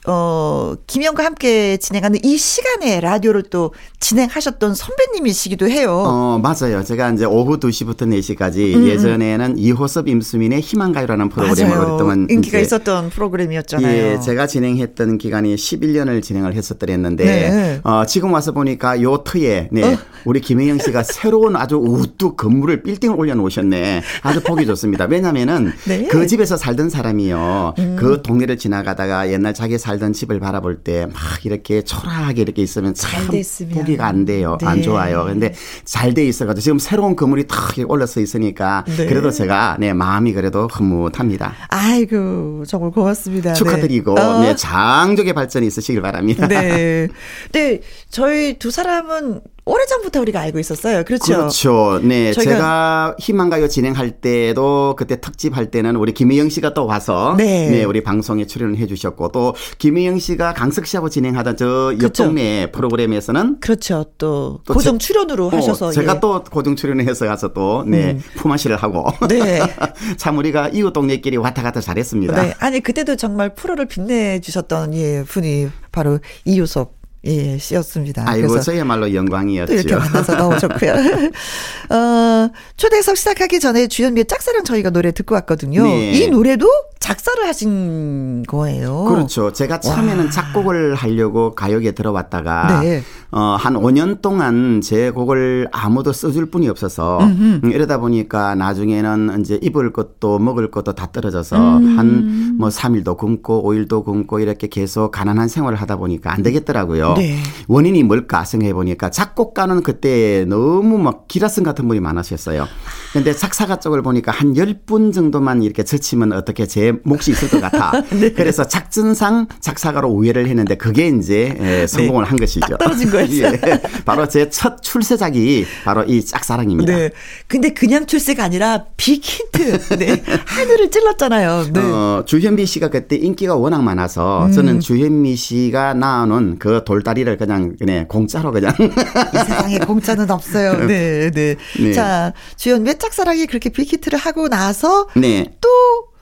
[0.06, 5.92] 어, 김영과 함께 진행하는 이 시간에 라디오를 또 진행하셨던 선배님이시기도 해요.
[6.06, 6.84] 어, 맞아요.
[6.84, 11.78] 제가 이제 오후 2시부터 4시까지 음, 예전에는 이호섭 임수민의 희망가요라는 프로그램을.
[11.78, 13.96] 오랫동안 인기가 있었던 프로그램이었잖아요.
[13.96, 17.80] 예, 제가 진행했던 기간이 11년을 진행을 했었더랬는데, 네.
[17.82, 19.96] 어, 지금 와서 보니까 요 터에, 네, 어?
[20.26, 24.02] 우리 김혜영 씨가 새로운 아주 우뚝 건물을 빌딩을 올려놓으셨네.
[24.22, 25.06] 아주 보기 좋습니다.
[25.06, 26.00] 왜냐면은, 네.
[26.00, 26.08] 음.
[26.08, 27.74] 그 집에서 살던 사람이요.
[27.96, 33.26] 그 동네를 지나가다가 옛날 자기 살던 집을 바라볼 때 막 이렇게 초라하게 이렇게 있으면 참.
[33.72, 34.56] 보기가 안 돼요.
[34.60, 34.66] 네.
[34.66, 35.24] 안 좋아요.
[35.24, 39.06] 근데 잘 돼 있어가지고 지금 새로운 건물이 탁 올라서 있으니까 네.
[39.06, 41.54] 그래도 제가, 네, 마음이 그래도 흐뭇합니다.
[41.68, 43.50] 아이고, 정말 고맙습니다.
[43.52, 43.54] 네.
[43.54, 44.40] 축하드리고, 어.
[44.40, 46.46] 네, 장족의 발전이 있으시길 바랍니다.
[46.46, 47.08] 네.
[47.52, 47.80] 네,
[48.10, 51.04] 저희 두 사람은 오래전부터 우리가 알고 있었어요.
[51.04, 51.24] 그렇죠?
[51.24, 51.98] 그렇죠.
[52.02, 52.32] 네.
[52.34, 57.82] 제가 희망가요 진행할 때도 그때 특집 할 때는 우리 김혜영 씨가 또 와서 네.
[57.84, 62.24] 우리 방송에 출연을 해 주셨고 또 김혜영 씨가 강석 씨하고 진행하던 저옆 그렇죠.
[62.24, 64.04] 동네 프로그램에서는 그렇죠.
[64.18, 65.92] 또, 또 고정 제- 출연으로 어, 하셔서.
[65.92, 66.20] 제가 예.
[66.20, 69.60] 또 고정 출연을 해서 가서 또 네, 품앗이를 하고 네.
[70.18, 72.42] 참 우리가 이웃 동네끼리 왔다 갔다 잘했습니다.
[72.42, 72.54] 네.
[72.58, 78.24] 아니, 그때도 정말 프로를 빛내 주셨던 예, 분이 바로 이효섭 예, 씨였습니다.
[78.26, 79.72] 아이고 저야말로 영광이었죠.
[79.72, 80.92] 또 이렇게 만나서 너무 좋고요.
[81.90, 85.82] 어, 초대석 시작하기 전에 주현미의 짝사랑 저희가 노래 듣고 왔거든요.
[85.84, 86.12] 네.
[86.12, 86.68] 이 노래도
[87.00, 89.04] 작사를 하신 거예요.
[89.04, 89.52] 그렇죠.
[89.52, 93.02] 제가 처음에는 작곡을 하려고 가요계에 들어왔다가 네.
[93.36, 99.58] 어, 한 5년 동안 제 곡을 아무도 써줄 분이 없어서 음, 이러다 보니까 나중에는 이제
[99.60, 101.98] 입을 것도 먹을 것도 다 떨어져서 음.
[101.98, 107.14] 한뭐 3일도 굶고 5일도 굶고 이렇게 계속 가난한 생활을 하다 보니까 안 되겠더라고요.
[107.14, 107.38] 네.
[107.66, 112.68] 원인이 뭘까 생각해 보니까 작곡가는 그때 너무 막 기라슨 같은 분이 많으셨어요.
[113.12, 118.00] 근데 작사가 쪽을 보니까 한 10분 정도만 이렇게 젖히면 어떻게 제 몫이 있을 것 같아.
[118.14, 118.30] 네.
[118.30, 122.66] 그래서 작전상 작사가로 우회를 했는데 그게 이제 에, 성공을 한 것이죠.
[122.66, 122.70] 네.
[122.70, 123.23] 딱 떨어진 거였어요.
[123.30, 123.60] 예.
[124.04, 126.94] 바로 제 첫 출세작이 바로 이 짝사랑입니다.
[126.94, 127.10] 네.
[127.48, 129.96] 근데 그냥 출세가 아니라 빅히트.
[129.96, 130.22] 네.
[130.46, 131.66] 하늘을 찔렀잖아요.
[131.72, 131.80] 네.
[131.80, 134.52] 어, 주현미 씨가 그때 인기가 워낙 많아서 음.
[134.52, 140.74] 저는 주현미 씨가 낳아놓은 그 돌다리를 그냥 그냥 공짜로 그냥 이 세상에 공짜는 없어요.
[140.86, 141.56] 네, 네.
[141.80, 141.92] 네.
[141.92, 145.46] 자, 주연미의 짝사랑이 그렇게 빅히트를 하고 나서 네.
[145.60, 145.68] 또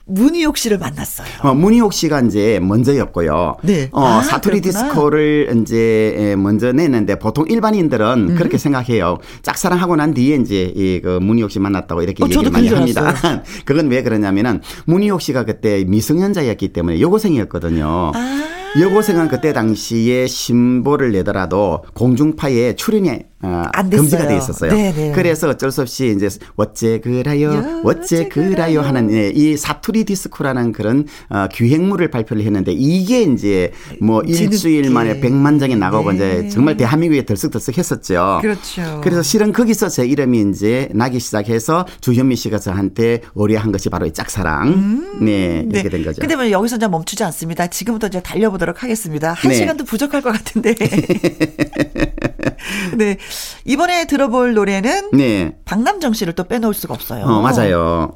[0.05, 1.27] 문희옥 씨를 만났어요.
[1.43, 3.57] 어, 문희옥 씨가 이제 먼저였고요.
[3.63, 3.89] 네.
[3.93, 4.83] 어, 아, 사투리 그렇구나.
[4.83, 8.35] 디스코를 이제 에, 먼저 냈는데 보통 일반인들은 음.
[8.35, 9.19] 그렇게 생각해요.
[9.43, 13.13] 짝사랑하고 난 뒤에 이제 이그 문희옥 씨 만났다고 이렇게 어, 얘기를 많이 합니다.
[13.65, 18.11] 그건 왜 그러냐면은 문희옥 씨가 그때 미성년자였기 때문에 여고생이었거든요.
[18.13, 18.43] 아.
[18.79, 23.89] 여고생은 그때 당시에 신보를 내더라도 공중파에 출연이 어, 안.
[23.89, 24.71] 금지가 돼 있었어요.
[24.71, 25.11] 네네.
[25.13, 28.81] 그래서 어쩔 수 없이 이제 어째 그라요, 야, 어째 그라요.
[28.81, 33.71] 하는 예, 이 사투리 디스코라는 그런 어, 기획물을 발표를 했는데 이게 이제
[34.01, 34.43] 뭐 뒤늦게.
[34.45, 36.15] 일주일 만에 100만 장이 나가고 네.
[36.15, 38.39] 이제 정말 대한민국에 들썩들썩 했었죠.
[38.41, 39.01] 그렇죠.
[39.03, 44.13] 그래서 실은 거기서 제 이름이 이제 나기 시작해서 주현미 씨가 저한테 의뢰한 것이 바로 이
[44.13, 45.19] 짝사랑.
[45.21, 46.21] 네, 이렇게 된 거죠.
[46.21, 47.67] 근데 뭐 여기서 이제 멈추지 않습니다.
[47.67, 49.33] 지금부터 이제 달려보도록 하겠습니다.
[49.33, 49.57] 한 네.
[49.57, 50.75] 시간도 부족할 것 같은데.
[52.97, 53.17] 네.
[53.65, 55.57] 이번에 들어볼 노래는 네.
[55.65, 57.25] 박남정 씨를 또 빼놓을 수가 없어요.
[57.25, 58.15] 어, 맞아요.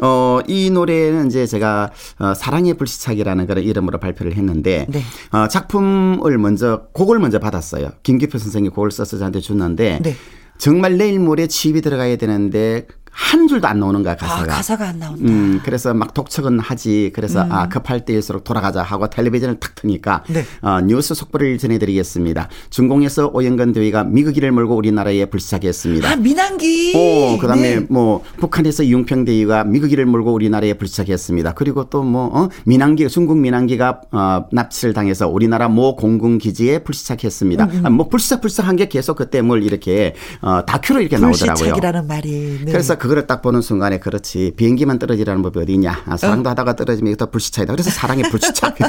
[0.00, 5.02] 어, 이 노래는 이제 제가 어, 사랑의 불시착이라는 그런 이름으로 발표를 했는데 네.
[5.32, 7.90] 어, 작품을 먼저 곡을 먼저 받았어요.
[8.02, 10.16] 김기표 선생이 곡을 써서 저한테 줬는데 네.
[10.58, 12.86] 정말 내일 모레 취입이 들어가야 되는데
[13.18, 14.46] 한 줄도 안 나오는 거야 아, 가사가.
[14.46, 15.24] 가사가 안 나온다.
[15.24, 17.10] 음, 그래서 막 독촉은 하지.
[17.12, 20.44] 그래서 아, 급할 때일수록 돌아가자 하고 텔레비전을 탁 트니까 네.
[20.62, 22.48] 어, 뉴스 속보를 전해드리겠습니다.
[22.70, 26.08] 중공에서 오영근 대위가 미국이를 몰고 우리나라에 불시착했습니다.
[26.08, 26.92] 아, 민항기.
[26.94, 27.86] 오, 그다음에 네.
[27.90, 31.54] 뭐 북한에서 이용평 대위가 미국이를 몰고 우리나라에 불시착했습니다.
[31.54, 32.48] 그리고 또뭐 어?
[32.66, 37.64] 민항기 중국 민항기가 어, 납치를 당해서 우리나라 모 공군 기지에 불시착했습니다.
[37.64, 41.54] 음, 아, 뭐 불시착 불시착한 게 계속 그때 뭘 이렇게 어, 다큐로 이렇게 나오더라고요.
[41.56, 42.60] 불시착이라는 말이.
[42.64, 42.70] 네.
[42.70, 46.76] 그래서 그 거를 딱 보는 순간에 그렇지 비행기만 떨어지라는 법이 어디 있냐 아, 사랑도 하다가
[46.76, 48.76] 떨어지면 다 불시착이다 그래서 사랑의 불시착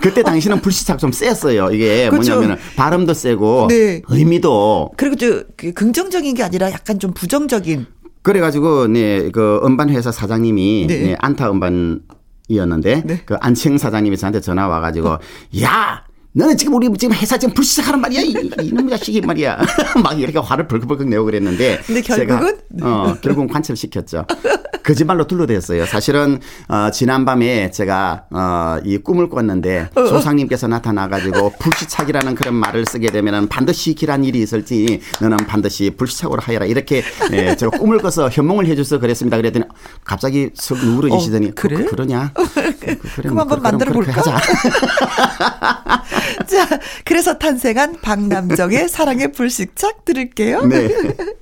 [0.00, 2.32] 그때 당시는 불시착 좀 셌어요 이게 그렇죠.
[2.34, 4.02] 뭐냐면은 발음도 세고 네.
[4.08, 7.86] 의미도 그리고 저그 긍정적인 게 아니라 약간 좀 부정적인.
[8.22, 10.98] 그래가지고 네그 음반 회사 사장님이 네.
[10.98, 12.00] 네, 안타 음반
[12.48, 13.22] 이었는데 네.
[13.24, 15.18] 그 안치영 사장님이 저한테 전화 와가지고
[15.62, 16.03] 야
[16.36, 19.56] 너는 지금 우리 지금 회사 지금 불시작하는 말이야 이, 이놈 자식이 말이야
[20.02, 22.58] 막 이렇게 화를 벌컥벌컥 내고 그랬는데 근데 결국은?
[22.76, 24.26] 제가, 어 결국은 관철시켰죠
[24.82, 30.04] 거짓말로 둘러댔어요 사실은 어, 지난밤에 제가 어, 이 꿈을 꿨는데 어.
[30.04, 36.66] 조상님께서 나타나가지고 불시착이라는 그런 말을 쓰게 되면은 반드시 길한 일이 있을지 너는 반드시 불시착으로 하여라
[36.66, 39.66] 이렇게 예, 제가 꿈을 꿔서 현몽을 해줘서 그랬습니다 그랬더니
[40.02, 41.84] 갑자기 슥 누그러지시더니 어, 그래?
[41.84, 44.12] 그, 러냐 그, 그래, 그럼 한번 만들어 볼까?
[44.12, 44.36] 하자.
[46.46, 46.68] 자,
[47.04, 50.66] 그래서 탄생한 박남정의 사랑의 불시착 들을게요.
[50.66, 50.88] 네.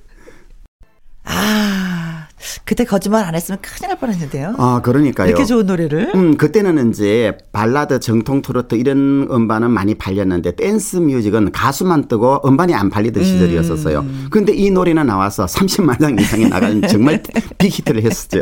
[1.25, 2.27] 아,
[2.65, 4.55] 그때 거짓말 안 했으면 큰일 날 뻔했는데요.
[4.57, 5.29] 아, 그러니까요.
[5.29, 6.11] 이렇게 좋은 노래를.
[6.15, 12.73] 음, 그때는 이제 발라드, 정통 트로트 이런 음반은 많이 팔렸는데 댄스 뮤직은 가수만 뜨고 음반이
[12.75, 14.05] 안 팔리던 시절이었었어요.
[14.29, 17.23] 근데 이 노래는 나와서 30만 장 이상이 나간 정말
[17.57, 18.41] 빅히트를 했었죠.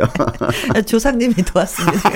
[0.84, 2.10] 조상님이 도왔습니다.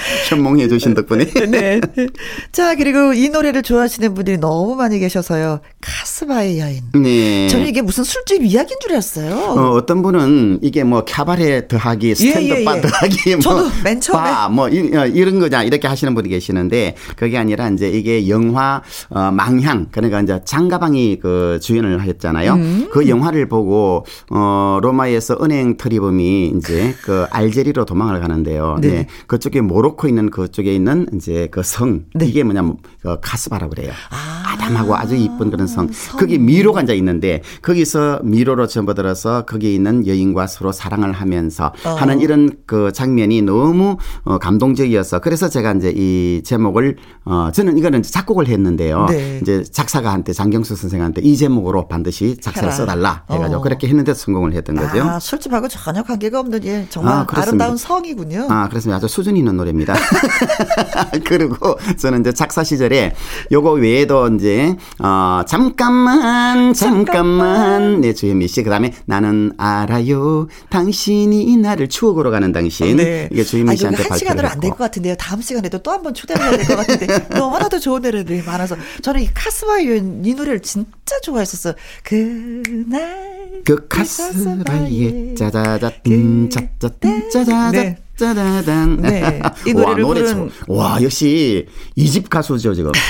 [0.28, 1.26] 현몽해 주신 덕분에.
[1.48, 1.80] 네.
[2.52, 5.60] 자, 그리고 이 노래를 좋아하시는 분들이 너무 많이 계셔서요.
[5.80, 6.82] 카스바의 여인.
[6.94, 7.48] 네.
[7.48, 9.34] 저는 이게 무슨 술집 이야기인 줄 알았어요.
[9.36, 12.80] 어, 어떤 분은 이게 뭐 캬바레 더하기 스탠드바 예, 예.
[12.80, 14.30] 더하기 뭐 저도 맨 처음에.
[14.30, 18.82] 바, 뭐 이, 어, 이런 거냐 이렇게 하시는 분이 계시는데 그게 아니라 이제 이게 영화
[19.10, 22.54] 어, 망향 그러니까 이제 장가방이 그 주연을 하셨잖아요.
[22.54, 22.88] 음.
[22.92, 28.78] 그 영화를 보고 어 로마에서 은행 트리범이 이제 그 알제리로 도망을 가는데요.
[28.80, 28.88] 네.
[28.88, 29.06] 네.
[29.26, 32.26] 그쪽에 모로 코 있는 그쪽에 있는 이제 그성 네.
[32.26, 33.92] 이게 뭐냐면 그 카스바라고 그래요.
[34.10, 35.90] 아, 아담하고 아주 이쁜 그런 성.
[35.90, 36.18] 성.
[36.18, 41.90] 거기 미로가 이제 있는데 거기서 미로로 접어들어서 거기에 있는 여인과 서로 사랑을 하면서 어.
[41.94, 48.02] 하는 이런 그 장면이 너무 어, 감동적이어서 그래서 제가 이제 이 제목을 어 저는 이거는
[48.02, 49.06] 작곡을 했는데요.
[49.08, 49.38] 네.
[49.40, 52.76] 이제 작사가한테 장경수 선생한테 이 제목으로 반드시 작사를 해라.
[52.76, 53.62] 써달라 해가지고 어.
[53.62, 55.02] 그렇게 했는데 성공을 했던 거죠.
[55.02, 57.64] 아, 술집하고 전혀 관계가 없는 예, 정말 아, 아, 그렇습니다.
[57.64, 58.46] 름다운 성이군요.
[58.50, 59.94] 아, 그래서 아주 수준 있는 노래입니다.
[61.24, 63.12] 그리고 저는 이제 작사 시절 에
[63.52, 68.00] 요거 외에도 이제 어 잠깐만 잠깐만.
[68.00, 68.62] 네 주현미 씨.
[68.62, 70.48] 그다음에 나는 알아요.
[70.70, 72.98] 당신이 나를 추억으로 가는 당신.
[72.98, 75.14] 이게 주현미 아, 씨한테 한 시간으로 안 될 것 같은데요.
[75.16, 77.26] 다음 시간에도 또 한 번 초대를 해야 될 것 같은데.
[77.38, 78.76] 너무나도 좋은 노래들이 많아서.
[79.02, 81.74] 저는 이 카스바의 여인 이 노래를 진짜 좋아했었어요.
[82.02, 87.70] 그날 그 카스바에 짜자자 띵짜짜 띵짜자자.
[87.72, 87.96] 네.
[88.20, 89.40] 짜자단 네.
[89.66, 91.66] 이 와, 노래를 노래 부른- 참- 와 역시
[91.96, 92.92] 이집 가수죠 지금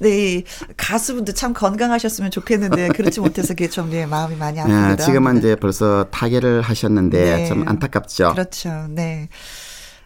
[0.00, 0.44] 네, 이
[0.76, 4.70] 가수분들 참 건강하셨으면 좋겠는데 그렇지 못해서 그게 좀 예, 마음이 많이 아픕니다.
[4.70, 7.46] 아, 지금은 이제 벌써 타계를 하셨는데 네.
[7.46, 8.32] 좀 안타깝죠.
[8.32, 8.86] 그렇죠.
[8.90, 9.28] 네.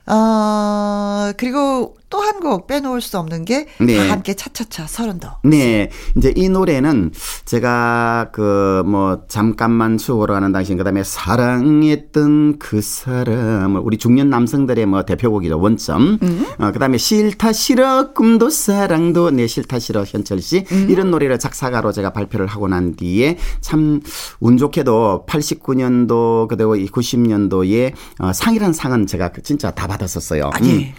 [0.07, 4.09] 어, 그리고 또 한 곡 빼놓을 수 없는 게다 네.
[4.09, 5.29] 함께 차차차 서른도.
[5.45, 7.13] 네, 이제 이 노래는
[7.45, 15.03] 제가 그 뭐 잠깐만 추억으로 가는 당신 그다음에 사랑했던 그 사람을 우리 중년 남성들의 뭐
[15.05, 16.19] 대표곡이죠 원점.
[16.59, 22.13] 어, 그다음에 싫다 싫어 꿈도 사랑도 내 싫다 싫어 현철 씨 이런 노래를 작사가로 제가
[22.13, 24.01] 발표를 하고 난 뒤에 참
[24.41, 30.51] 운 좋게도 89년도 그리고 90년도에 어, 상이라는 상은 제가 그 진짜 다 받았었어요.
[30.53, 30.95] 아, 예.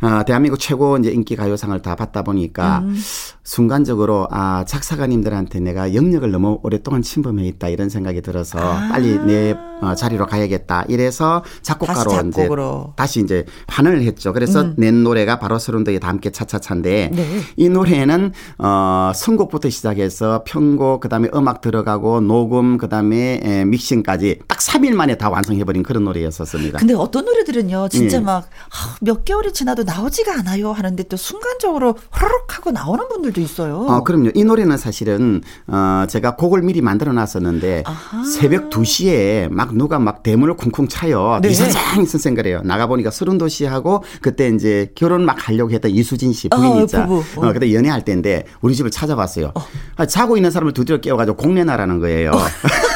[0.00, 2.96] 아, 대한민국 최고 이제 인기 가요상을 다 받다 보니까 음.
[3.44, 8.88] 순간적으로 아 작사가님들한테 내가 영역을 너무 오랫동안 침범해 있다 이런 생각이 들어서 아.
[8.90, 12.48] 빨리 내 어, 자리로 가야겠다 이래서 작곡가로 다시 이제.
[12.96, 14.32] 다시 이제 환원을 했죠.
[14.32, 15.58] 그래서 낸 노래가 바로
[16.00, 17.40] 다 함께 차차차인데 네.
[17.56, 24.94] 이 노래는 어 선곡부터 시작해서 편곡 그다음에 음악 들어가고 녹음 그다음에 에, 믹싱까지 딱 3일
[24.94, 26.78] 만에 다 완성해 버린 그런 노래였었습니다.
[26.78, 28.20] 근데 어떤 노래들은요, 진짜 예.
[28.20, 33.40] 막, 아, 몇 개월이 지나도 나오지가 않아요 하는데 또 순간적으로 호로록 하고 나오는 분들 도
[33.40, 33.80] 있어요.
[33.88, 34.30] 어, 그럼요.
[34.34, 38.24] 이 노래는 사실은, 어, 제가 곡을 미리 만들어 놨었는데, 아하.
[38.24, 41.40] 새벽 2시에 막 누가 막 대문을 쿵쿵 차요.
[41.42, 41.50] 네.
[41.50, 42.62] 이사장 선생 그래요.
[42.64, 47.06] 나가보니까 서른도 씨하고 그때 이제 결혼 막 하려고 했던 이수진 씨 어, 부인이자.
[47.06, 47.40] 부부.
[47.40, 47.48] 어.
[47.48, 49.52] 어, 그때 연애할 때인데, 우리 집을 찾아봤어요.
[49.96, 52.30] 아, 자고 있는 사람을 두드려 깨워가지고 공내나라는 거예요.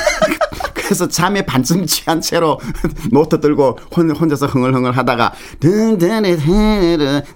[0.88, 0.98] 어.
[0.98, 2.58] 그래서 잠에 반쯤 취한 채로
[3.12, 6.36] 노트 들고 혼, 혼자서 흥얼흥얼 하다가 든든해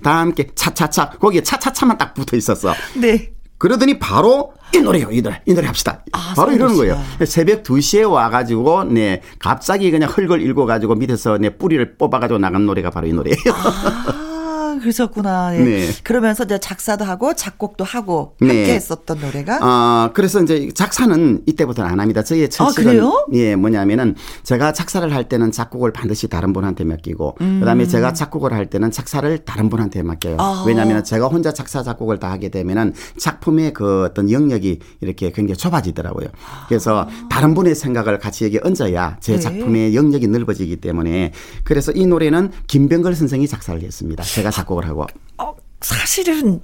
[0.02, 2.72] 다 함께 차차차 거기에 차차차만 딱 붙어 있었어.
[2.96, 3.32] 네.
[3.58, 6.02] 그러더니 바로 이 노래요, 이 노래, 이 노래 합시다.
[6.12, 6.98] 아, 바로 이러는 거예요.
[7.26, 13.06] 새벽 2시에 와가지고, 네, 갑자기 그냥 헐걸 읽어가지고 밑에서 네, 뿌리를 뽑아가지고 나간 노래가 바로
[13.06, 13.36] 이 노래예요.
[13.52, 14.28] 아,
[14.80, 15.56] 그러셨구나.
[15.56, 15.58] 예.
[15.58, 15.88] 네.
[16.02, 18.48] 그러면서 이제 작사도 하고 작곡도 하고 네.
[18.48, 22.22] 함께 했었던 노래가 아, 그래서 이제 작사는 이때부터는 안 합니다.
[22.22, 23.26] 저희의 첫 아, 그래요?
[23.32, 28.66] 예, 뭐냐면은 제가 작사를 할 때는 작곡을 반드시 다른 분한테 맡기고 그다음에 제가 작곡을 할
[28.66, 30.34] 때는 작사를 다른 분한테 맡겨요.
[30.34, 30.40] 음.
[30.40, 30.64] 아.
[30.66, 36.28] 왜냐하면 제가 혼자 작사 작곡을 다 하게 되면은 작품의 그 어떤 영역이 이렇게 굉장히 좁아지더라고요.
[36.68, 39.38] 그래서 다른 분의 생각을 같이 여기 얹어야 제 네.
[39.38, 41.32] 작품의 영역이 넓어지기 때문에
[41.64, 44.22] 그래서 이 노래는 김병걸 선생이 작사를 했습니다.
[44.22, 45.06] 제가 작곡을 하고.
[45.38, 46.60] 어, 사실은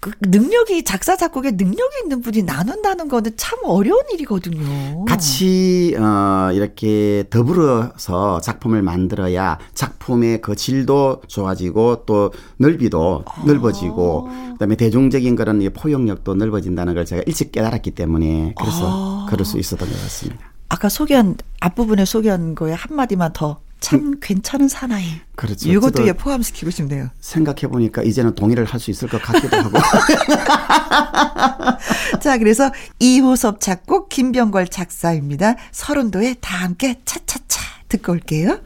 [0.00, 5.04] 그 능력이 작사 작곡에 능력이 있는 분이 나눈다는 거는 참 어려운 일이거든요.
[5.06, 13.44] 같이 어 이렇게 더불어서 작품을 만들어야 작품의 그 질도 좋아지고 또 넓이도 아.
[13.44, 19.26] 넓어지고 그다음에 대중적인 그런 포용력도 넓어진다는 걸 제가 일찍 깨달았기 때문에 그래서 아.
[19.28, 20.52] 그럴 수 있었던 것 같습니다.
[20.68, 24.14] 아까 소개한 앞부분에 소개한 거에 한 마디만 더 참 음.
[24.20, 25.04] 괜찮은 사나이.
[25.36, 25.70] 그렇죠.
[25.70, 27.10] 이것도 예 포함시키고 싶네요.
[27.20, 29.78] 생각해 보니까 이제는 동의를 할 수 있을 것 같기도 하고.
[32.20, 35.56] 자, 그래서 이호섭 작곡 김병걸 작사입니다.
[35.72, 38.60] 서른도에 다 함께 차차차 듣고 올게요.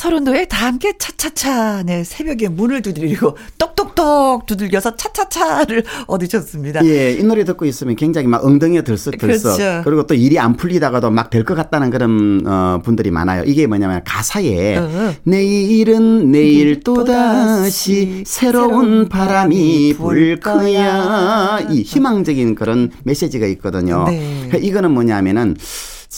[0.00, 6.84] 서른도에 다 함께 차차차, 네, 새벽에 문을 두드리고 똑똑똑 두들겨서 차차차를 얻으셨습니다.
[6.86, 9.56] 예, 이 노래 듣고 있으면 굉장히 막 엉덩이에 들썩 들썩.
[9.56, 9.82] 그렇죠.
[9.84, 13.42] 그리고 또 일이 안 풀리다가도 막 될 것 같다는 그런, 어, 분들이 많아요.
[13.44, 15.12] 이게 뭐냐면 가사에 어.
[15.24, 21.58] 내일은 내일 또다시 새로운 바람이 불 거야.
[21.68, 24.04] 이 희망적인 그런 메시지가 있거든요.
[24.06, 24.20] 네.
[24.46, 25.56] 그러니까 이거는 뭐냐면은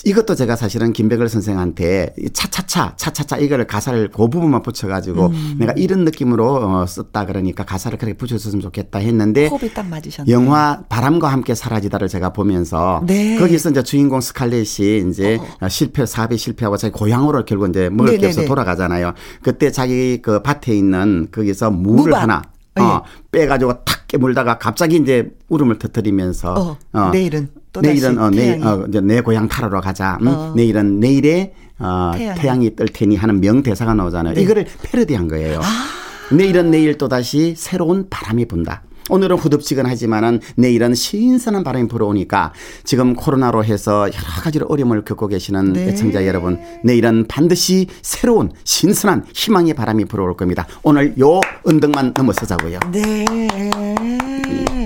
[0.05, 5.57] 이것도 제가 사실은 김병걸 선생한테 차차차 차차차 이거를 가사를 그 부분만 붙여가지고 음.
[5.59, 10.33] 내가 이런 느낌으로 어, 썼다 그러니까 가사를 그렇게 붙여줬으면 좋겠다 했는데 호흡이 딱 맞으셨네.
[10.33, 13.39] 영화 바람과 함께 사라지다를 제가 보면서 네.
[13.39, 15.69] 거기서 이제 주인공 스칼렛이 이제 어.
[15.69, 19.13] 실패 사업이 실패하고 자기 고향으로 결국 이제 먹을 게 없어 돌아가잖아요.
[19.43, 22.23] 그때 자기 그 밭에 있는 거기서 무를 무반.
[22.23, 22.43] 하나
[22.81, 23.41] 어, 예.
[23.41, 27.49] 빼가지고 탁 깨물다가 갑자기 이제 울음을 터뜨리면서 어, 어, 내일은
[27.81, 30.19] 내일은 어, 내, 어, 이제 내 고향 타러 가자.
[30.21, 30.29] 응?
[30.29, 30.53] 어.
[30.55, 32.39] 내일은 내일에 어, 태양이.
[32.39, 34.35] 태양이 뜰 테니 하는 명대사가 나오잖아요.
[34.35, 34.43] 네.
[34.43, 35.61] 이거를 패러디한 거예요.
[35.61, 36.35] 아.
[36.35, 38.83] 내일은 내일 또 다시 새로운 바람이 분다.
[39.11, 42.53] 오늘은 후덥지근하지만은 내일은 신선한 바람이 불어오니까
[42.85, 45.89] 지금 코로나로 해서 여러 가지로 어려움을 겪고 계시는 네.
[45.89, 50.67] 애청자 여러분 내일은 반드시 새로운 신선한 희망의 바람이 불어올 겁니다.
[50.83, 52.81] 오늘 요 언덕만 넘어서자고요.
[52.93, 53.25] 네.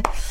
[0.03, 0.26] 다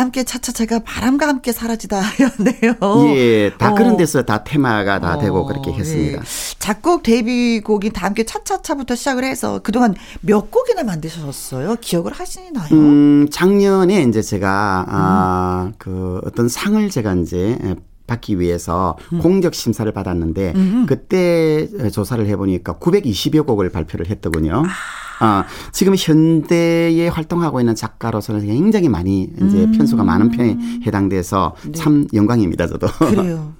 [0.00, 2.74] 함께 차차차가 바람과 함께 사라지다였네요.
[3.16, 3.74] 예, 다 어.
[3.74, 5.18] 그런 데서 다 테마가 다 어.
[5.18, 6.20] 되고 그렇게 했습니다.
[6.20, 6.58] 네.
[6.58, 11.76] 작곡 데뷔곡이 다 함께 차차차부터 시작을 해서 그동안 몇 곡이나 만드셨어요?
[11.80, 12.68] 기억을 하시나요?
[12.72, 15.74] 음, 작년에 이제 제가 아, 음.
[15.78, 17.58] 그 어떤 상을 제가 이제
[18.06, 19.18] 받기 위해서 음.
[19.18, 20.86] 공적 심사를 받았는데 음.
[20.86, 24.64] 그때 조사를 해보니까 920여 곡을 발표를 했더군요.
[24.66, 24.94] 아.
[25.24, 29.72] 어, 지금 현대에 활동하고 있는 작가로서는 굉장히 많이 이제 음.
[29.72, 31.72] 편수가 많은 편에 해당돼서 네.
[31.72, 32.88] 참 영광입니다, 저도.
[32.98, 33.54] 그래요.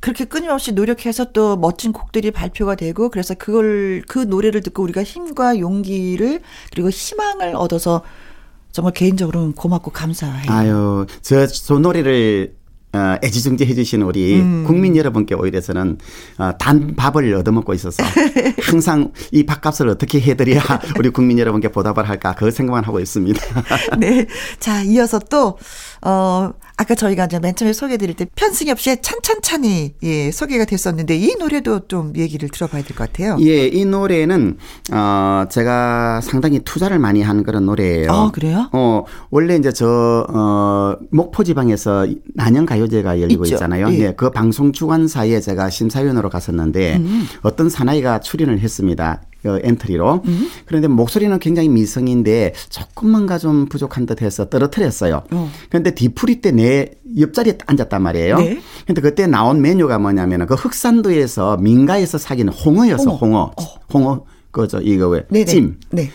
[0.00, 5.60] 그렇게 끊임없이 노력해서 또 멋진 곡들이 발표가 되고 그래서 그걸 그 노래를 듣고 우리가 힘과
[5.60, 6.40] 용기를
[6.72, 8.02] 그리고 희망을 얻어서
[8.72, 10.50] 정말 개인적으로는 고맙고 감사해요.
[10.50, 12.61] 아유, 저, 저 노래를 어,
[12.94, 14.64] 애지중지 해주시는 우리 음.
[14.66, 15.98] 국민 여러분께 오히려 저는
[16.38, 18.02] 어, 단 밥을 얻어먹고 있어서
[18.62, 20.62] 항상 이 밥값을 어떻게 해드려야
[20.98, 23.40] 우리 국민 여러분께 보답을 할까 그 생각만 하고 있습니다.
[23.98, 24.26] 네.
[24.58, 25.56] 자, 이어서 또,
[26.04, 31.36] 어, 아까 저희가 이제 맨 처음에 소개해드릴 때 편승엽 씨의 찬찬찬이 예, 소개가 됐었는데 이
[31.36, 33.36] 노래도 좀 얘기를 들어봐야 될 것 같아요.
[33.40, 34.56] 예, 이 노래는
[34.92, 38.10] 어 제가 상당히 투자를 많이 한 그런 노래예요.
[38.10, 38.68] 아 그래요?
[38.72, 43.54] 어 원래 이제 저 어, 목포 지방에서 난영 가요제가 열리고 있죠.
[43.56, 43.92] 있잖아요.
[43.92, 43.98] 예.
[43.98, 47.26] 네, 그 방송 주관사에 제가 심사위원으로 갔었는데 음.
[47.42, 49.22] 어떤 사나이가 출연을 했습니다.
[49.42, 50.22] 그 엔트리로.
[50.24, 50.50] 음.
[50.66, 55.22] 그런데 목소리는 굉장히 미성인데 조금만가 좀 부족한 듯 해서 떨어뜨렸어요.
[55.30, 55.50] 어.
[55.68, 58.38] 그런데 뒤풀이 때내 옆자리에 앉았단 말이에요.
[58.38, 58.60] 네.
[58.86, 63.10] 근데 그때 나온 메뉴가 뭐냐면은 그 흑산도에서 민가에서 사귄 홍어였어.
[63.10, 63.16] 홍어.
[63.16, 63.52] 홍어.
[63.56, 63.64] 어.
[63.92, 64.24] 홍어.
[64.52, 65.44] 그죠 이거 왜 네네.
[65.46, 65.78] 찜.
[65.90, 66.10] 네.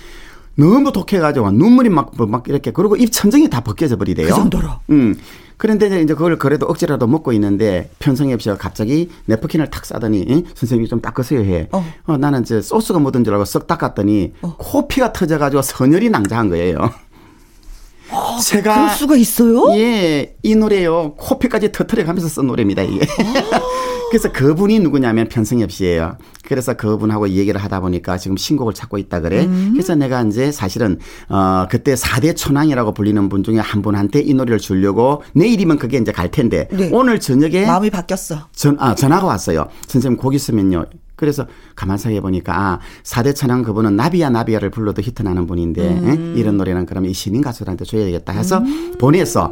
[0.56, 4.28] 너무 독해가지고 눈물이 막, 막 이렇게 그리고 입 천정이 다 벗겨져 버리대요.
[4.28, 4.70] 그 정도로.
[4.90, 5.16] 음.
[5.58, 10.44] 그런데 이제 그걸 그래도 억지라도 먹고 있는데 편성엽 씨가 갑자기 네프킨을 탁 싸더니 응?
[10.54, 11.68] 선생님이 좀 닦으세요 해.
[11.72, 11.84] 어.
[12.06, 14.56] 어 나는 이제 소스가 묻은 줄 알고 썩 닦았더니 어.
[14.58, 16.92] 코피가 터져가지고 선혈이 낭자한 거예요.
[18.12, 19.76] 어, 제가 그럴 수가 있어요?
[19.78, 21.16] 예, 이 노래요.
[21.18, 23.06] 코피까지 터트려 가면서 쓴 노래입니다, 이게.
[24.08, 24.10] 어.
[24.10, 26.18] 그래서 그분이 누구냐면 편승엽 씨예요.
[26.44, 29.46] 그래서 그분하고 얘기를 하다 보니까 지금 신곡을 찾고 있다 그래.
[29.46, 29.72] 음.
[29.74, 30.98] 그래서 내가 이제 사실은
[31.30, 36.12] 어 그때 4대 천왕이라고 불리는 분 중에 한 분한테 이 노래를 주려고 내일이면 그게 이제
[36.12, 36.90] 갈 텐데 네.
[36.94, 38.48] 오늘 저녁에 마음이 바뀌었어.
[38.54, 39.68] 전 아 전화가 왔어요.
[39.88, 40.86] 선생님 곡 있으면요.
[41.16, 46.36] 그래서 가만 생각해 보니까 아, 4대 천왕 그분은 나비야 나비야를 불러도 히트나는 분인데 음.
[46.36, 46.40] 에?
[46.40, 48.94] 이런 노래는 그러면 이 시민 가수들한테 줘야 되겠다 해서 음.
[49.00, 49.52] 보내서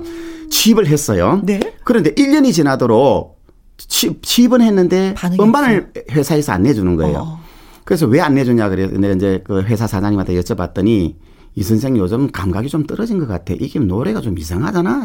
[0.51, 1.41] 취입을 했어요.
[1.43, 1.59] 네.
[1.83, 3.34] 그런데 1년이 지나도록
[3.77, 7.17] 취입은 했는데 음반을 회사에서 안 내주는 거예요.
[7.19, 7.39] 어.
[7.83, 11.15] 그래서 왜 안 내주냐 그래서 내가 이제 그 회사 사장님한테 여쭤봤더니
[11.57, 13.53] 이 선생 요즘 감각이 좀 떨어진 것 같아.
[13.59, 15.03] 이게 노래가 좀 이상하잖아.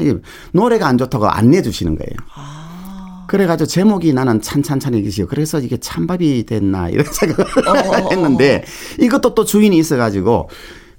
[0.52, 2.16] 노래가 안 좋다고 안 내주시는 거예요.
[2.34, 3.24] 아.
[3.28, 5.28] 그래가지고 제목이 나는 찬찬찬이 기시요.
[5.28, 8.64] 그래서 이게 찬밥이 됐나 이런 생각을 어, 어, 어, 했는데
[8.98, 10.48] 이것도 또 주인이 있어가지고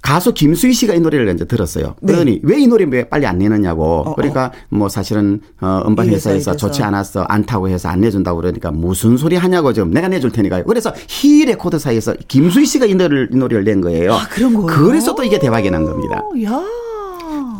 [0.02, 1.94] 가수 김수희 씨가 이 노래를 이제 들었어요.
[2.02, 2.12] 네.
[2.12, 3.84] 그러니 왜이 노래 왜 빨리 안 내느냐고.
[3.84, 6.82] 어, 그러니까 뭐 사실은 어 음반 이 회사에서 회사에 좋지.
[6.82, 10.64] 않았어 않다고 해서 안 내준다고 그러니까 무슨 소리 하냐고 지금 내가 내줄 테니까요.
[10.64, 14.14] 그래서 희 레코드사에서 김수희 씨가 이 노래를 이 노래를 낸 거예요.
[14.14, 14.66] 아, 그런 거예요?
[14.66, 16.20] 그래서 또 이게 대박이 난 겁니다.
[16.44, 16.62] 야.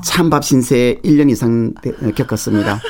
[0.04, 2.80] 찬밥 신세 1년 이상 되- 겪었습니다.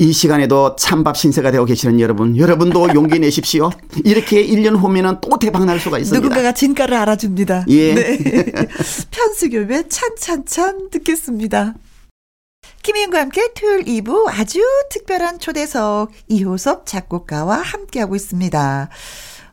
[0.00, 3.70] 이 시간에도 찬밥 신세가 되고 계시는 여러분, 여러분도 용기 내십시오.
[4.04, 6.20] 이렇게 1년 후면은 또 대박 날 수가 있습니다.
[6.22, 7.64] 누군가가 진가를 알아줍니다.
[7.68, 7.94] 예.
[7.94, 8.18] 네.
[9.10, 11.74] 편수교배 찬찬찬 듣겠습니다.
[12.82, 18.88] 김희영과 함께 토요일 2부 아주 특별한 초대석 이효섭 작곡가와 함께하고 있습니다.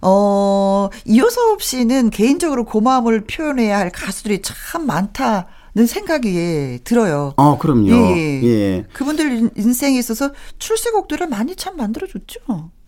[0.01, 5.43] 어, 이효섭 씨는 개인적으로 고마움을 표현해야 할 가수들이 참 많다는
[5.85, 7.33] 생각이 들어요.
[7.35, 7.89] 어, 그럼요.
[7.91, 8.41] 예.
[8.43, 8.85] 예.
[8.93, 12.39] 그분들 인- 인생에 있어서 출세곡들을 많이 참 만들어줬죠.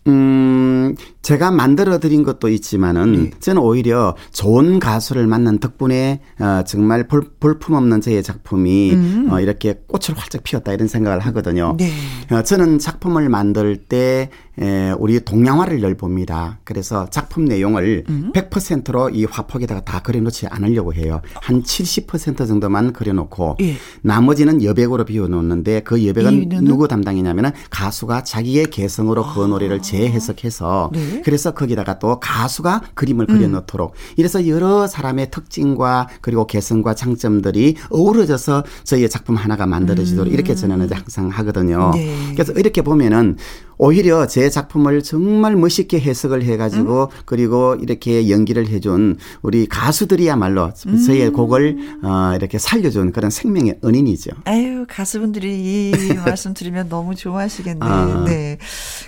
[0.06, 3.30] 음, 제가 만들어 드린 것도 있지만은 네.
[3.40, 8.96] 저는 오히려 좋은 가수를 만난 덕분에 어, 정말 볼, 볼품 없는 제 작품이
[9.30, 11.72] 어, 이렇게 꽃을 활짝 피웠다 이런 생각을 하거든요.
[11.72, 11.76] 음.
[11.76, 11.90] 네.
[12.34, 14.30] 어, 저는 작품을 만들 때
[14.60, 16.58] 에, 우리 동양화를 열 봅니다.
[16.64, 18.32] 그래서 작품 내용을 음.
[18.34, 21.20] 100%로 이 화폭에다가 다 그려놓지 않으려고 해요.
[21.34, 23.76] 한 70% 정도만 그려놓고 예.
[24.02, 26.48] 나머지는 여백으로 비워놓는데 그 여백은?
[26.62, 31.22] 누구 담당이냐면은 가수가 자기의 개성으로 그 노래를 재해석해서 네.
[31.24, 39.08] 그래서 거기다가 또 가수가 그림을 그려넣도록 이래서 여러 사람의 특징과 그리고 개성과 장점들이 어우러져서 저희의
[39.08, 41.92] 작품 하나가 만들어지도록 이렇게 저는 항상 하거든요.
[41.94, 42.14] 네.
[42.32, 43.36] 그래서 이렇게 보면은
[43.78, 51.78] 오히려 제 작품을 정말 멋있게 해석을 해가지고 그리고 이렇게 연기를 해준 우리 가수들이야말로 저희의 곡을
[52.02, 54.32] 어, 이렇게 살려준 그런 생명의 은인이죠.
[54.44, 55.92] 아유, 가수분들이 이
[56.26, 57.78] 말씀 들으면 너무 좋아하시겠네.
[57.80, 58.24] 아.
[58.26, 58.58] 네.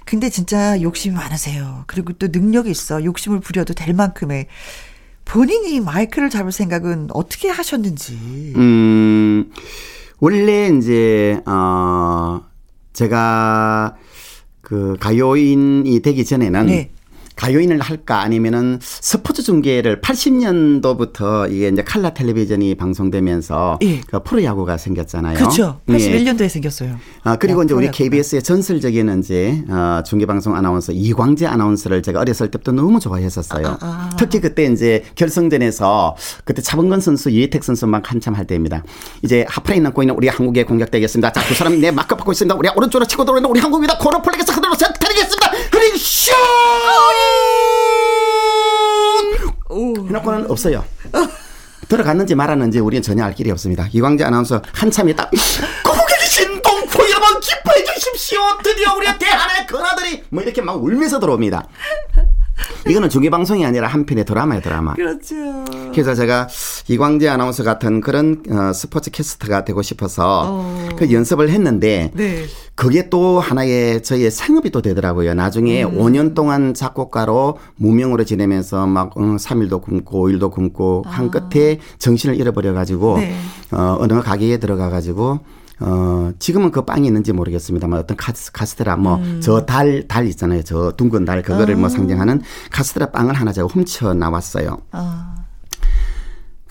[0.05, 1.85] 근데 진짜 욕심이 많으세요.
[1.87, 3.05] 그리고 또 능력이 있어.
[3.05, 4.47] 욕심을 부려도 될 만큼의.
[5.25, 8.53] 본인이 마이크를 잡을 생각은 어떻게 하셨는지.
[8.57, 9.53] 음,
[10.19, 12.41] 원래 이제, 어,
[12.93, 13.97] 제가
[14.71, 16.91] 그 가요인이 되기 전에는 네.
[17.41, 24.03] 가요인을 할까 아니면은 스포츠 중계를 80년도부터 이게 이제 칼라 텔레비전이 방송되면서 예.
[24.03, 25.39] 그 프로야구가 생겼잖아요.
[25.39, 25.81] 그렇죠.
[25.89, 25.93] 예.
[25.95, 26.97] 81년도에 생겼어요.
[27.23, 27.91] 아, 그리고 야, 이제 우리.
[27.91, 33.67] KBS의 전설적인 이제, 어, 중계 방송 아나운서 이광재 아나운서를 제가 어렸을 때부터 너무 좋아했었어요.
[33.67, 34.11] 아, 아.
[34.19, 38.85] 특히 그때 이제 결승전에서 그때 차범근 선수, 이혜택 선수 막 한참 할 때입니다.
[39.23, 41.33] 이제 하프라인 남고 있는 우리 한국의 공격되겠습니다.
[41.33, 42.55] 자, 두 사람이 내 마크 받고 있습니다.
[42.55, 43.97] 우리 오른쪽으로 치고 들어오는 우리 한국입니다.
[43.97, 45.40] 코너 플레이에서 그대로 드리겠습니다.
[45.99, 46.33] 슛!
[50.09, 50.85] 해놓고는 없어요.
[51.89, 53.89] 들어갔는지 말았는지 우리는 전혀 알 길이 없습니다.
[53.93, 55.29] 이광재 아나운서 한참 있다.
[55.29, 58.41] 고객이 신동포 여러분 기뻐해 주십시오.
[58.63, 61.69] 드디어 우리의 대한의 근아들이 뭐 이렇게 막 울면서 들어옵니다.
[62.89, 64.95] 이거는 중계 방송이 아니라 한편의 드라마예요, 드라마.
[64.95, 65.35] 그렇죠.
[65.93, 66.49] 그래서 제가
[66.89, 70.89] 이광재 아나운서 같은 그런 어, 스포츠 캐스터가 되고 싶어서 어.
[70.97, 72.45] 그 연습을 했는데 네.
[72.75, 75.35] 그게 또 하나의 저희의 생업이 또 되더라고요.
[75.35, 75.99] 나중에 음.
[75.99, 82.73] 5년 동안 작곡가로 무명으로 지내면서 막 어, 3일도 굶고 5일도 굶고 한 끝에 정신을 잃어버려
[82.73, 83.21] 가지고 아.
[83.21, 83.35] 네.
[83.73, 85.41] 어, 어느 가게에 들어가 가지고
[85.81, 89.41] 어, 지금은 그 빵이 있는지 모르겠습니다만 어떤 카스, 카스테라 뭐 음.
[89.43, 90.63] 저 달, 달 있잖아요.
[90.63, 94.79] 저 둥근 달 그거를 뭐 상징하는 카스테라 빵을 하나 제가 훔쳐 나왔어요.
[94.93, 95.35] 아,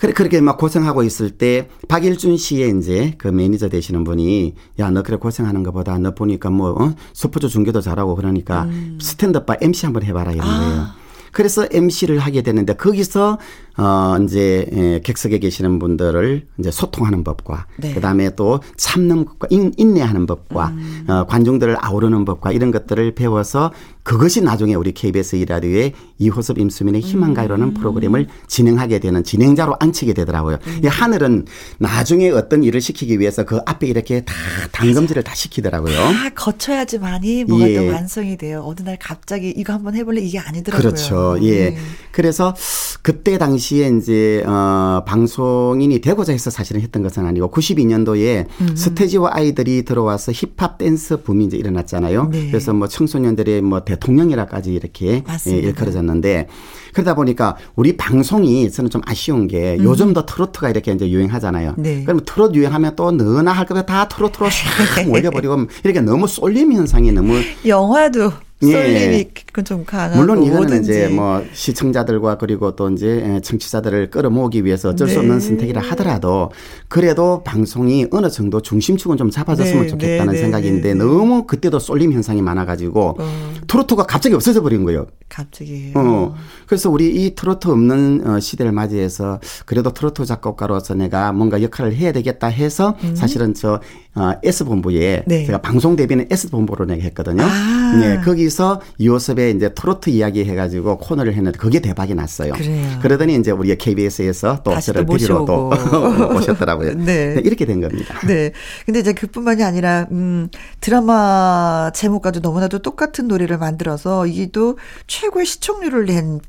[0.00, 5.02] 그래, 그렇게 막 고생하고 있을 때, 박일준 씨의 이제 그 매니저 되시는 분이, 야, 너
[5.02, 6.94] 그래 고생하는 것보다 너 보니까 뭐, 어?
[7.12, 8.66] 스포츠 중계도 잘하고 그러니까
[8.98, 10.86] 스탠드업 바 MC 한번 해봐라 이런 거예요.
[11.32, 13.38] 그래서 MC를 하게 되는데 거기서
[13.80, 17.94] 어 이제 예, 객석에 계시는 분들을 이제 소통하는 법과 네.
[17.94, 20.72] 그다음에 또 참는 것과 인, 인내하는 법과
[21.08, 23.72] 어, 관중들을 아우르는 법과 이런 것들을 배워서
[24.02, 30.58] 그것이 나중에 우리 KBS 이라디오의 이호섭 임수민의 희망가요라는 프로그램을 진행하게 되는 진행자로 앉히게 되더라고요.
[30.82, 31.46] 이 하늘은
[31.78, 34.34] 나중에 어떤 일을 시키기 위해서 그 앞에 이렇게 다
[34.72, 35.94] 담금질을 다 시키더라고요.
[35.94, 37.76] 다 거쳐야지만이 뭐가 예.
[37.76, 38.62] 또 완성이 돼요.
[38.66, 40.90] 어느 날 갑자기 이거 한번 해볼래 이게 아니더라고요.
[40.90, 41.38] 그렇죠.
[41.42, 41.70] 예.
[41.70, 41.76] 네.
[42.10, 42.54] 그래서
[43.02, 48.76] 그때 당시 에 이제 어 방송인이 되고자 해서 사실은 했던 것은 아니고 92년도에 음.
[48.76, 52.28] 서태지와 아이들이 들어와서 힙합 댄스 붐이 이제 일어났잖아요.
[52.30, 52.48] 네.
[52.48, 55.50] 그래서 뭐 청소년들의 뭐 대통령이라까지 이렇게 예.
[55.50, 56.48] 일컬어졌는데
[56.92, 61.74] 그러다 보니까 우리 방송이 저는 좀 아쉬운 게 요즘도 트로트가 이렇게 이제 유행하잖아요.
[61.78, 61.82] 음.
[61.82, 62.04] 네.
[62.04, 67.12] 그럼 트로트 유행하면 또 너나 할 거면 다 트로트로 샥 올려버리고 이렇게 너무 쏠림 현상이
[67.12, 68.49] 너무 영화도 예.
[68.60, 70.80] 쏠림이 그좀 강하고 물론 이거는.
[70.82, 75.20] 이제 뭐 시청자들과 그리고 또 이제 청취자들을 끌어모으기 위해서 어쩔 수 네.
[75.20, 76.50] 없는 선택이라 하더라도
[76.88, 81.04] 그래도 방송이 어느 정도 중심축은 좀 잡아줬으면 네, 좋겠다는 네, 네, 생각인데 네, 네.
[81.04, 83.52] 너무 그때도 쏠림 현상이 많아가지고 어.
[83.66, 85.06] 트로트가 갑자기 없어져 버린 거예요.
[85.28, 85.92] 갑자기.
[85.94, 86.34] 어.
[86.66, 92.12] 그래서 우리 이 트로트 없는 어, 시대를 맞이해서 그래도 트로트 작곡가로서 내가 뭔가 역할을 해야
[92.12, 93.14] 되겠다 해서 음.
[93.14, 93.80] 사실은 저
[94.16, 95.46] 어, S본부에 네.
[95.46, 97.44] 제가 방송 데뷔는 S본부로 내가 했거든요.
[97.44, 97.96] 아.
[98.00, 102.52] 네, 거기서 이호섭의 이제 트로트 이야기 해가지고 코너를 했는데 그게 대박이 났어요.
[102.52, 102.98] 그래요.
[103.02, 105.70] 그러더니 이제 우리가 KBS에서 또 저를 또 데뷔로 또.
[106.34, 106.94] 오셨더라고요.
[106.94, 107.34] 네.
[107.34, 108.14] 네, 이렇게 된 겁니다.
[108.26, 108.50] 네.
[108.84, 110.48] 근데 이제 그뿐만이 아니라, 음,
[110.80, 116.40] 드라마 제목과도 너무나도 똑같은 노래를 만들어서 또 최고의 시청률을 낸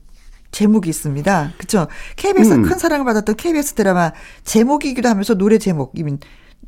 [0.51, 1.53] 제목이 있습니다.
[1.57, 1.87] 그쵸?
[2.15, 2.63] KBS 음.
[2.63, 4.11] 큰 사랑을 받았던 KBS 드라마
[4.43, 6.19] 제목이기도 하면서 노래 제목, 이민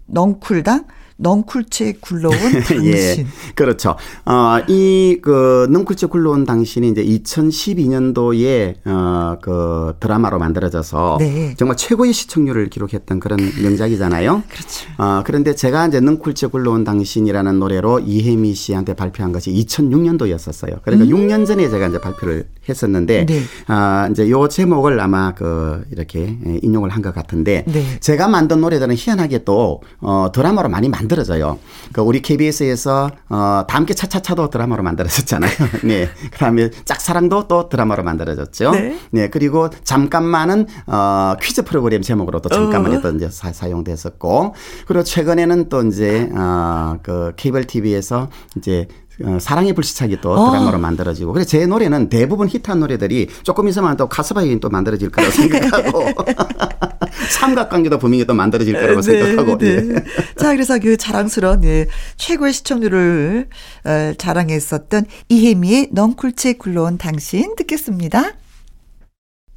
[0.05, 0.85] 넝쿨당?
[1.23, 2.35] 넝쿨채 굴러온
[2.67, 2.85] 당신.
[2.85, 3.95] 예, 그렇죠.
[4.25, 11.55] 어, 이, 그, 능쿨치 굴러온 당신이 이제 2012년도에, 어, 그 드라마로 만들어져서 네.
[11.57, 14.43] 정말 최고의 시청률을 기록했던 그런 명작이잖아요.
[14.49, 14.89] 그렇죠.
[14.97, 20.81] 어, 그런데 제가 이제 능쿨치 굴러온 당신이라는 노래로 이혜미 씨한테 발표한 것이 2006년도였었어요.
[20.83, 23.25] 그러니까 6년 전에 제가 이제 발표를 했었는데, 음.
[23.27, 23.41] 네.
[23.67, 27.99] 아, 이제 요 제목을 아마 그, 이렇게 예, 인용을 한 것 같은데, 네.
[27.99, 31.59] 제가 만든 노래들은 희한하게 또 어, 드라마로 많이 만들 어져요.
[31.91, 35.51] 그 우리 KBS에서 어, 다 함께 차차차도 드라마로 만들어졌잖아요.
[35.83, 36.09] 네.
[36.31, 38.71] 그다음에 짝사랑도 또 드라마로 만들어졌죠.
[39.11, 39.29] 네.
[39.29, 43.01] 그리고 잠깐만은 어, 퀴즈 프로그램 제목으로 또 잠깐만이 어.
[43.01, 44.55] 또 이제 사, 사용됐었고,
[44.87, 48.87] 그리고 최근에는 또 이제 어, 그 케이블 TV에서 이제
[49.23, 50.51] 어, 사랑의 불시착이 또 어.
[50.51, 55.31] 드라마로 만들어지고 그래서 제 노래는 대부분 히트한 노래들이 조금 있으면 또 카스바이긴 또 만들어질 거라고
[55.33, 56.05] 생각하고
[57.31, 59.81] 삼각관계도 분명히 또 만들어질 거라고 생각하고 예.
[59.81, 60.03] 네.
[60.37, 63.47] 자, 그래서 그 자랑스러운 예, 최고의 시청률을
[63.85, 68.33] 어, 자랑했었던 이혜미의 넝쿨채 굴러온 당신 듣겠습니다.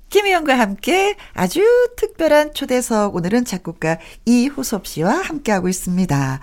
[0.08, 1.62] 김희영과 함께 아주
[1.96, 6.40] 특별한 초대석 오늘은 작곡가 이호섭 씨와 함께하고 있습니다.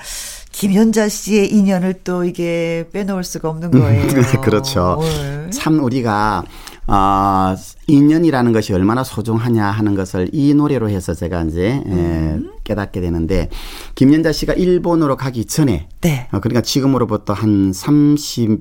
[0.52, 4.08] 김연자 씨의 인연을 또 이게 빼놓을 수가 없는 거예요.
[4.42, 5.00] 그렇죠.
[5.02, 5.50] 네.
[5.50, 6.44] 참 우리가
[6.88, 7.56] 아
[7.88, 13.50] 인연이라는 것이 얼마나 소중하냐 하는 것을 이 노래로 해서 제가 이제 에, 깨닫게 되는데
[13.96, 16.28] 김연자 씨가 일본으로 가기 전에 네.
[16.34, 18.60] 어, 그러니까 지금으로부터 한 30,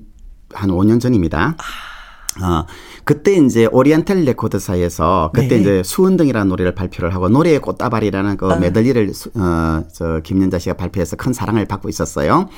[0.55, 1.57] 한 5년 전입니다.
[2.41, 2.64] 어,
[3.05, 5.57] 그때 이제 오리엔탈 레코드사에서 그때 네.
[5.61, 8.57] 이제 수은등이라는 노래를 발표를 하고 노래의 꽃다발이라는 그 아.
[8.57, 12.49] 메들리를 수- 어, 저 김연자 씨가 발표해서 큰 사랑을 받고 있었어요.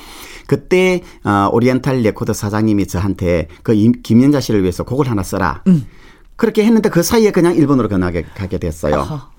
[0.47, 5.63] 그때 어, 오리엔탈 레코드 사장님이 저한테 그 임- 김연자 씨를 위해서 곡을 하나 써라.
[6.37, 8.99] 그렇게 했는데 그 사이에 그냥 일본으로 건너게 가게 됐어요.
[9.01, 9.29] 아하.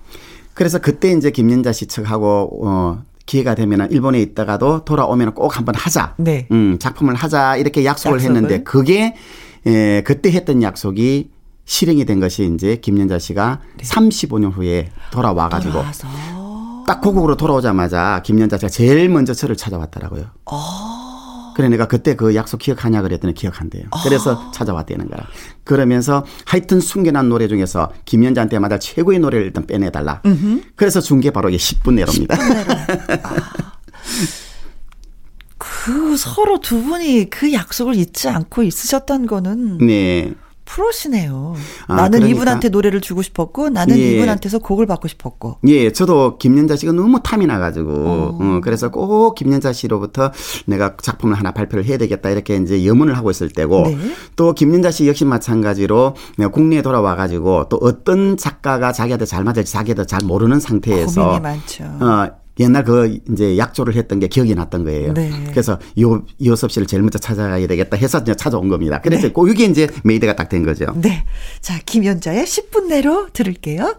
[0.53, 6.15] 그래서 그때 이제 김연자 씨 측하고 어 기회가 되면 일본에 있다가도 돌아오면 꼭 한번 하자.
[6.17, 6.47] 네.
[6.51, 8.35] 음, 작품을 하자 이렇게 약속을, 약속을?
[8.35, 9.15] 했는데 그게
[9.65, 11.31] 에, 그때 했던 약속이
[11.65, 15.79] 실행이 된 것이 이제 김연자 씨가 35년 후에 돌아와 가지고.
[16.87, 20.25] 딱 고국으로 돌아오자마자 김연자 씨가 제일 먼저 저를 찾아왔더라고요.
[21.55, 23.85] 그래 내가 그때 그 약속 기억하냐 그랬더니 기억한대요.
[24.03, 25.25] 그래서 찾아왔다는 거라.
[25.63, 30.21] 그러면서 하여튼 숨겨난 노래 중에서 김연자한테 마다 최고의 노래를 일단 빼내달라.
[30.75, 32.37] 그래서 준 게 바로 이게 10분 내로입니다.
[35.87, 40.33] 그 서로 두 분이 그 약속을 잊지 않고 있으셨던 거는 네.
[40.65, 41.55] 프로시네요.
[41.87, 42.29] 아, 나는 그러니까.
[42.35, 44.15] 이분한테 노래를 주고 싶었고 나는 예.
[44.15, 45.59] 이분한테서 곡을 받고 싶었고.
[45.65, 48.37] 예, 저도 김연자 씨가 너무 탐이 나가지고, 어.
[48.37, 50.33] 어, 그래서 꼭 김연자 씨로부터
[50.65, 53.97] 내가 작품을 하나 발표를 해야 되겠다 이렇게 이제 염원을 하고 있을 때고, 네.
[54.35, 60.03] 또 김연자 씨 역시 마찬가지로 내가 국내에 돌아와가지고 또 어떤 작가가 자기한테 잘 맞을지 자기도
[60.03, 61.85] 잘 모르는 상태에서, 고민이 많죠.
[61.85, 62.27] 어,
[62.59, 65.13] 옛날 그 이제 약조를 했던 게 기억이 났던 거예요.
[65.13, 65.31] 네.
[65.51, 68.99] 그래서 요 이호섭 씨를 제일 먼저 찾아가야 되겠다 해서 이제 찾아온 겁니다.
[69.01, 69.33] 그래서 네.
[69.33, 70.85] 그 이게 이제 made가 딱 된 거죠.
[70.95, 71.25] 네.
[71.59, 73.95] 자, 김연자의 10분 내로 들을게요.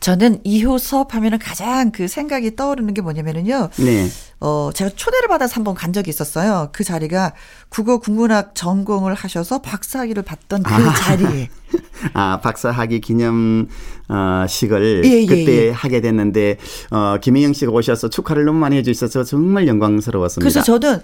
[0.00, 3.70] 저는 이효섭 하면은 가장 그 생각이 떠오르는 게 뭐냐면은요.
[3.76, 4.08] 네.
[4.40, 6.68] 어, 제가 초대를 받아서 한번 간 적이 있었어요.
[6.72, 7.32] 그 자리가
[7.68, 10.94] 국어 국문학 전공을 하셔서 박사학위를 받던 그 아.
[10.94, 11.48] 자리에.
[12.12, 13.68] 아, 박사학위 기념,
[14.08, 15.70] 어, 식을 예, 예, 그때 예.
[15.70, 16.58] 하게 됐는데,
[16.90, 20.48] 어, 김혜영 씨가 오셔서 축하를 너무 많이 해주셔서 정말 영광스러웠습니다.
[20.48, 21.02] 그래서 저는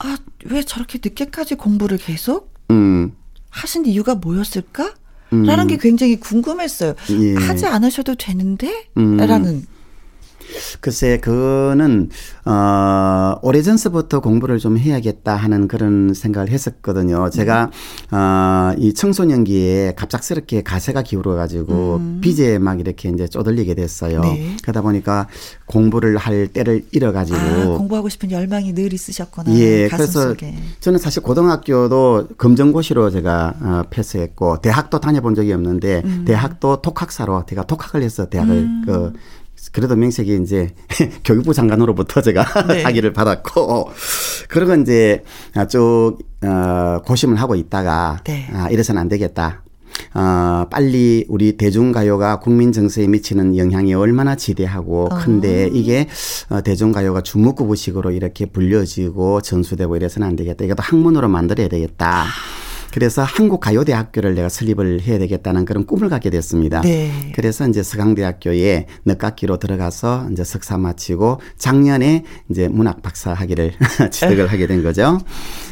[0.00, 3.12] 아, 왜 저렇게 늦게까지 공부를 계속 음,
[3.50, 4.92] 하신 이유가 뭐였을까?
[5.32, 5.42] 음.
[5.44, 6.94] 라는 게 굉장히 궁금했어요.
[7.10, 7.34] 예.
[7.34, 8.86] 하지 않으셔도 되는데?
[8.96, 9.16] 음.
[9.16, 9.66] 라는.
[10.80, 12.10] 글쎄, 그거는,
[12.44, 17.30] 어, 오래전서부터 공부를 좀 해야겠다 하는 그런 생각을 했었거든요.
[17.30, 17.70] 제가,
[18.10, 24.20] 어, 이 청소년기에 갑작스럽게 가세가 기울어가지고, 빚에 막 이렇게 이제 쪼들리게 됐어요.
[24.20, 24.56] 네.
[24.62, 25.28] 그러다 보니까
[25.66, 27.38] 공부를 할 때를 잃어가지고.
[27.38, 29.54] 아, 공부하고 싶은 열망이 늘 있으셨구나.
[29.54, 30.54] 예, 그래서 속에.
[30.80, 36.24] 저는 사실 고등학교도 검정고시로 제가 어, 패스했고 대학도 다녀본 적이 없는데 음.
[36.26, 39.12] 대학도 독학사로 제가 독학을 해서 대학을 그
[39.72, 40.74] 그래도 명색이 이제
[41.24, 42.82] 교육부 장관으로부터 제가 네.
[42.82, 43.90] 학위를 받았고
[44.48, 45.22] 그러고 이제
[45.68, 48.48] 쭉 어, 고심을 하고 있다가 네.
[48.52, 49.62] 아, 이래서는 안 되겠다.
[50.14, 55.18] 어, 빨리 우리 대중가요가 국민 정서에 미치는 영향이 얼마나 지대하고 어.
[55.18, 56.08] 큰데 이게
[56.50, 60.64] 어, 대중가요가 주목구부식으로 이렇게 불려지고 전수되고 이래서는 안 되겠다.
[60.64, 62.26] 이것도 학문으로 만들어야 되겠다.
[62.94, 66.80] 그래서 한국가요대학교를 내가 설립을 해야 되겠다는 그런 꿈을 갖게 됐습니다.
[66.82, 67.32] 네.
[67.34, 73.72] 그래서 이제 서강대학교에 늦학기로 들어가서 이제 석사 마치고 작년에 이제 문학 박사 학위를
[74.12, 75.18] 취득을 하게 된 거죠.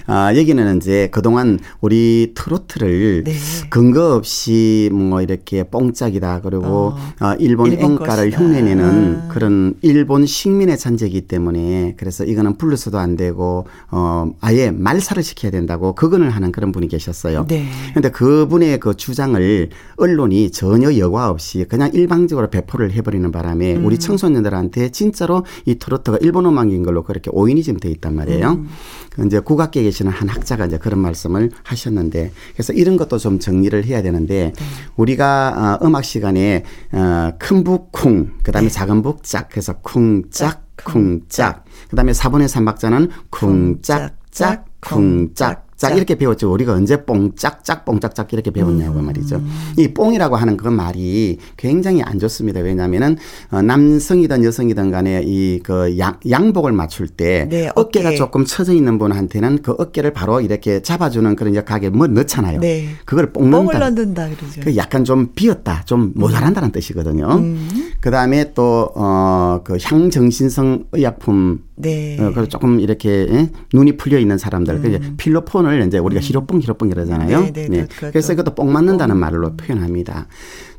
[0.06, 3.34] 아, 여기는 이제 그동안 우리 트로트를 네.
[3.70, 8.42] 근거 없이 뭐 이렇게 뽕짝이다 그리고 어, 일본, 일본 en가를 것이다.
[8.42, 9.28] 흉내내는 아.
[9.28, 15.94] 그런 일본 식민의 잔재이기 때문에 그래서 이거는 불러서도 안 되고 어 아예 말살을 시켜야 된다고
[15.94, 17.46] 그건을 하는 그런 분이 계 셨어요.
[17.46, 17.68] 네.
[17.94, 23.84] 근데 그분의 그 주장을 언론이 전혀 여과 없이 그냥 일방적으로 배포를 해버리는 바람에 음.
[23.84, 28.50] 우리 청소년들한테 진짜로 이 트로트가 일본 음악인 걸로 그렇게 오인이 지금 돼 있단 말이에요.
[28.52, 28.68] 음.
[29.10, 33.84] 그 이제 국악계에 계시는 한 학자가 이제 그런 말씀을 하셨는데 그래서 이런 것도 좀 정리를
[33.84, 34.64] 해야 되는데 네.
[34.96, 42.48] 우리가 어, 음악 시간에 어, 큰북 쿵 그다음에 작은 북짝 그래서 쿵짝 쿵짝 그다음에 4분의
[42.48, 46.52] 3박자는 쿵짝 짝 쿵짝 짝 이렇게 배웠죠.
[46.52, 49.06] 우리가 언제 뽕짝짝 뽕짝짝 이렇게 배웠냐고 음.
[49.06, 49.42] 말이죠.
[49.76, 52.60] 이 뽕이라고 하는 그 말이 굉장히 안 좋습니다.
[52.60, 53.16] 왜냐하면은
[53.50, 55.96] 어, 남성이든 여성이든 간에 이 그
[56.28, 58.16] 양복을 맞출 때 네, 어깨가 어깨.
[58.16, 62.60] 조금 처져 있는 분한테는 그 어깨를 바로 이렇게 잡아주는 그런 역학에 뭐 넣잖아요.
[62.60, 62.88] 네.
[63.04, 63.78] 그걸 뽕을 뽕는다.
[63.90, 64.60] 넣는다 그러죠.
[64.62, 67.26] 그 약간 좀 비었다, 좀 모자란다는 뜻이거든요.
[67.36, 67.68] 음.
[68.00, 72.16] 그 다음에 또, 어, 그 향정신성 의약품 네.
[72.20, 73.50] 어, 그리고 조금 이렇게 예?
[73.72, 77.38] 눈이 풀려 있는 사람들, 그 필로폰을 이제 우리가 히로뽕 히로뽕 이러잖아요.
[77.38, 77.52] 음.
[77.52, 78.10] 네, 네, 그것도.
[78.10, 80.26] 그래서 이것도 뽕 맞는다는 말로 표현합니다.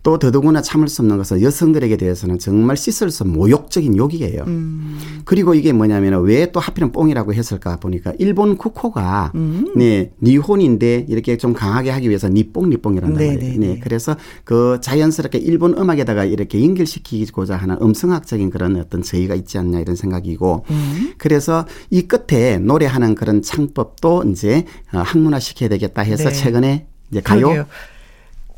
[0.03, 4.43] 또 더더구나 참을 수 없는 것은 여성들에게 대해서는 정말 씻을 수 없는 모욕적인 욕이에요.
[4.47, 4.99] 음.
[5.25, 9.73] 그리고 이게 뭐냐면 왜 또 하필은 뽕이라고 했을까 보니까 일본 국호가 음.
[9.75, 13.51] 네 니혼인데 이렇게 좀 강하게 하기 위해서 니뽕 니뽕이란단 네, 말이에요.
[13.53, 13.79] 네, 네, 네.
[13.79, 19.95] 그래서 그 자연스럽게 일본 음악에다가 이렇게 연결시키고자 하는 음성학적인 그런 어떤 저희가 있지 않냐 이런
[19.95, 21.13] 생각이고 음.
[21.17, 26.35] 그래서 이 끝에 노래하는 그런 창법도 이제 어, 학문화 시켜야 되겠다 해서 네.
[26.35, 27.65] 최근에 이제 가요 그러게요.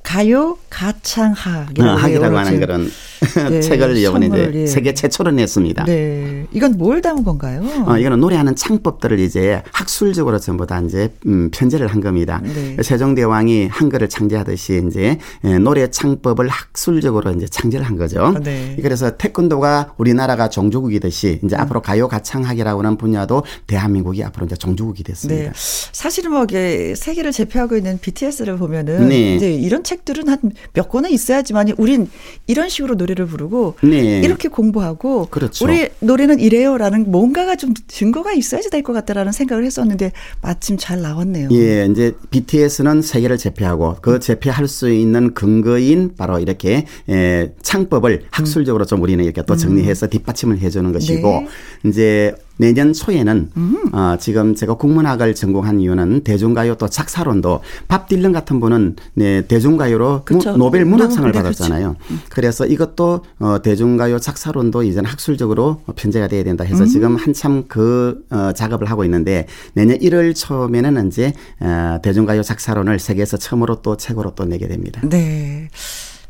[0.06, 2.60] 가요 가창학이라고 어, 학이라고 해요, 하는.
[2.60, 2.92] 그런
[3.50, 4.68] 네, 책을 이번에 이제 예.
[4.68, 5.86] 세계 최초로 냈습니다.
[5.86, 6.46] 네.
[6.52, 7.64] 이건 뭘 담은 건가요?
[7.88, 12.40] 어, 이거는 노래하는 창법들을 이제 학술적으로 전부 다 이제 음, 편제를 한 겁니다.
[12.44, 12.78] 네.
[12.82, 18.36] 세종대왕이 한글을 창제하듯이 이제 예, 노래 창법을 학술적으로 이제 창제를 한 거죠.
[18.44, 18.78] 네.
[18.82, 25.52] 그래서 태권도가 우리나라가 종주국이듯이 이제 앞으로 가요 가창학이라고 하는 분야도 대한민국이 앞으로 이제 종주국이 됐습니다.
[25.52, 25.52] 네.
[25.56, 29.36] 사실은 뭐 이게 세계를 제패하고 있는 BTS를 보면은 네.
[29.36, 30.38] 이제 이런 책 들은 한
[30.74, 32.10] 몇 권은 있어야지만 우린
[32.48, 34.20] 이런 식으로 노래를 부르고 네.
[34.20, 35.66] 이렇게 공부하고 그렇죠.
[35.66, 41.50] 우리 노래는 이래요라는 뭔가가 좀 증거가 있어야지 될 것 같다라는 생각을 했었는데 마침 잘 나왔네요.
[41.52, 48.86] 예, 이제 BTS는 세계를 제패하고 그 제패할 수 있는 근거인 바로 이렇게 예, 창법을 학술적으로
[48.86, 51.48] 좀 우리는 이렇게 또 정리해서 뒷받침을 해주는 것이고 네.
[51.90, 53.50] 이제 내년 초에는
[53.94, 60.22] 어, 지금 제가 국문학을 전공한 이유는 대중가요 또 작사론도 밥 딜런 같은 분은 네, 대중가요로
[60.26, 60.52] 그쵸.
[60.54, 61.96] 무- 노벨 문학상을 네, 받았잖아요.
[62.30, 66.88] 그래서 이것도 어, 대중가요 작사론도 이제는 학술적으로 편제가 돼야 된다 해서 음.
[66.88, 73.38] 지금 한참 그 어, 작업을 하고 있는데 내년 1월 초면에는 이제 어, 대중가요 작사론을 세계에서
[73.38, 75.02] 처음으로 또 책으로 또 내게 됩니다.
[75.04, 75.70] 네.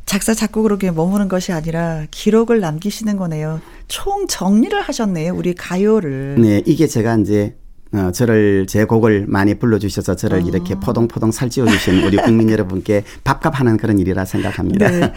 [0.06, 3.60] 작사 작곡으로 그냥 머무는 것이 아니라 기록을 남기시는 거네요.
[3.88, 5.34] 총 정리를 하셨네요.
[5.36, 6.36] 우리 가요를.
[6.40, 7.56] 네, 이게 제가 이제
[7.94, 10.42] 어, 저를 제 곡을 많이 불러주셔서 저를 아.
[10.42, 14.90] 이렇게 포동포동 살찌워 주신 우리 국민 여러분께 밥값하는 그런 일이라 생각합니다.
[14.90, 15.14] 네.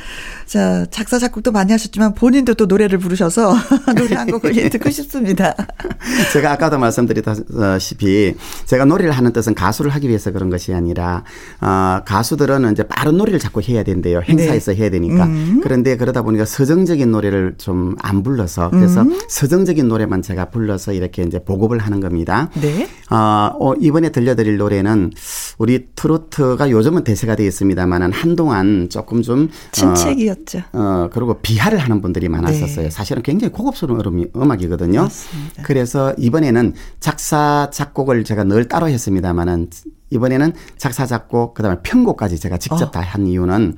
[0.47, 3.55] 자, 작사, 작곡도 많이 하셨지만 본인도 또 노래를 부르셔서
[3.97, 5.55] 노래 한 곡을 예, 듣고 싶습니다.
[6.33, 8.35] 제가 아까도 말씀드렸다시피
[8.67, 11.25] 제가 노래를 하는 뜻은 가수를 하기 위해서 그런 것이 아니라
[11.61, 14.21] 어, 가수들은 이제 빠른 노래를 자꾸 해야 된대요.
[14.21, 15.25] 행사에서 해야 되니까.
[15.25, 15.61] 음.
[15.63, 19.19] 그런데 그러다 보니까 서정적인 노래를 좀 안 불러서 그래서 음.
[19.29, 22.51] 서정적인 노래만 제가 불러서 이렇게 이제 보급을 하는 겁니다.
[22.61, 22.68] 네.
[23.11, 25.13] 어, 어, 이번에 들려드릴 노래는
[25.59, 30.59] 우리 트로트가 요즘은 대세가 되어 있습니다만은 한동안 조금 좀 침체기였죠.
[30.73, 32.85] 어, 어, 그리고 비하를 하는 분들이 많았었어요.
[32.85, 32.91] 네.
[32.91, 35.03] 사실은 굉장히 고급스러운 음악이거든요.
[35.03, 35.63] 맞습니다.
[35.63, 39.71] 그래서 이번에는 작사 작곡을 제가 늘 따로 했습니다만은
[40.11, 42.91] 이번에는 작사 작곡 그다음에 편곡까지 제가 직접 어.
[42.91, 43.77] 다한 이유는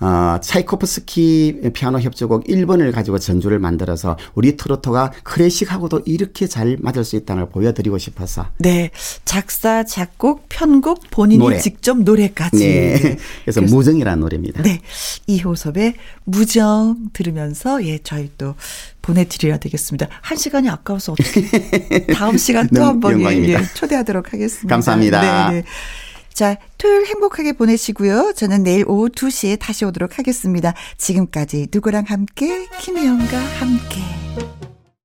[0.00, 7.16] 어, 차이코프스키 피아노 협주곡 1번을 가지고 전주를 만들어서 우리 트로트가 클래식하고도 이렇게 잘 맞을 수
[7.16, 8.46] 있다는 걸 보여드리고 싶어서.
[8.58, 8.90] 네.
[9.24, 11.58] 작사, 작곡, 편곡, 본인이 노래.
[11.58, 12.58] 직접 노래까지.
[12.58, 13.16] 네.
[13.44, 14.62] 그래서 무정이라는 노래입니다.
[14.62, 14.80] 네.
[15.26, 15.94] 이호섭의
[16.24, 18.54] 무정 들으면서 예, 저희 또
[19.02, 20.08] 보내드려야 되겠습니다.
[20.20, 23.48] 한 시간이 아까워서 어떻게 다음 시간 또 한번 예.
[23.48, 24.74] 예, 초대하도록 하겠습니다.
[24.74, 25.50] 감사합니다.
[25.50, 25.64] 네, 네.
[26.38, 28.32] 자, 토요일 행복하게 보내시고요.
[28.36, 30.72] 저는 내일 오후 2시에 다시 오도록 하겠습니다.
[30.96, 34.57] 지금까지 누구랑 함께, 김혜영과 함께.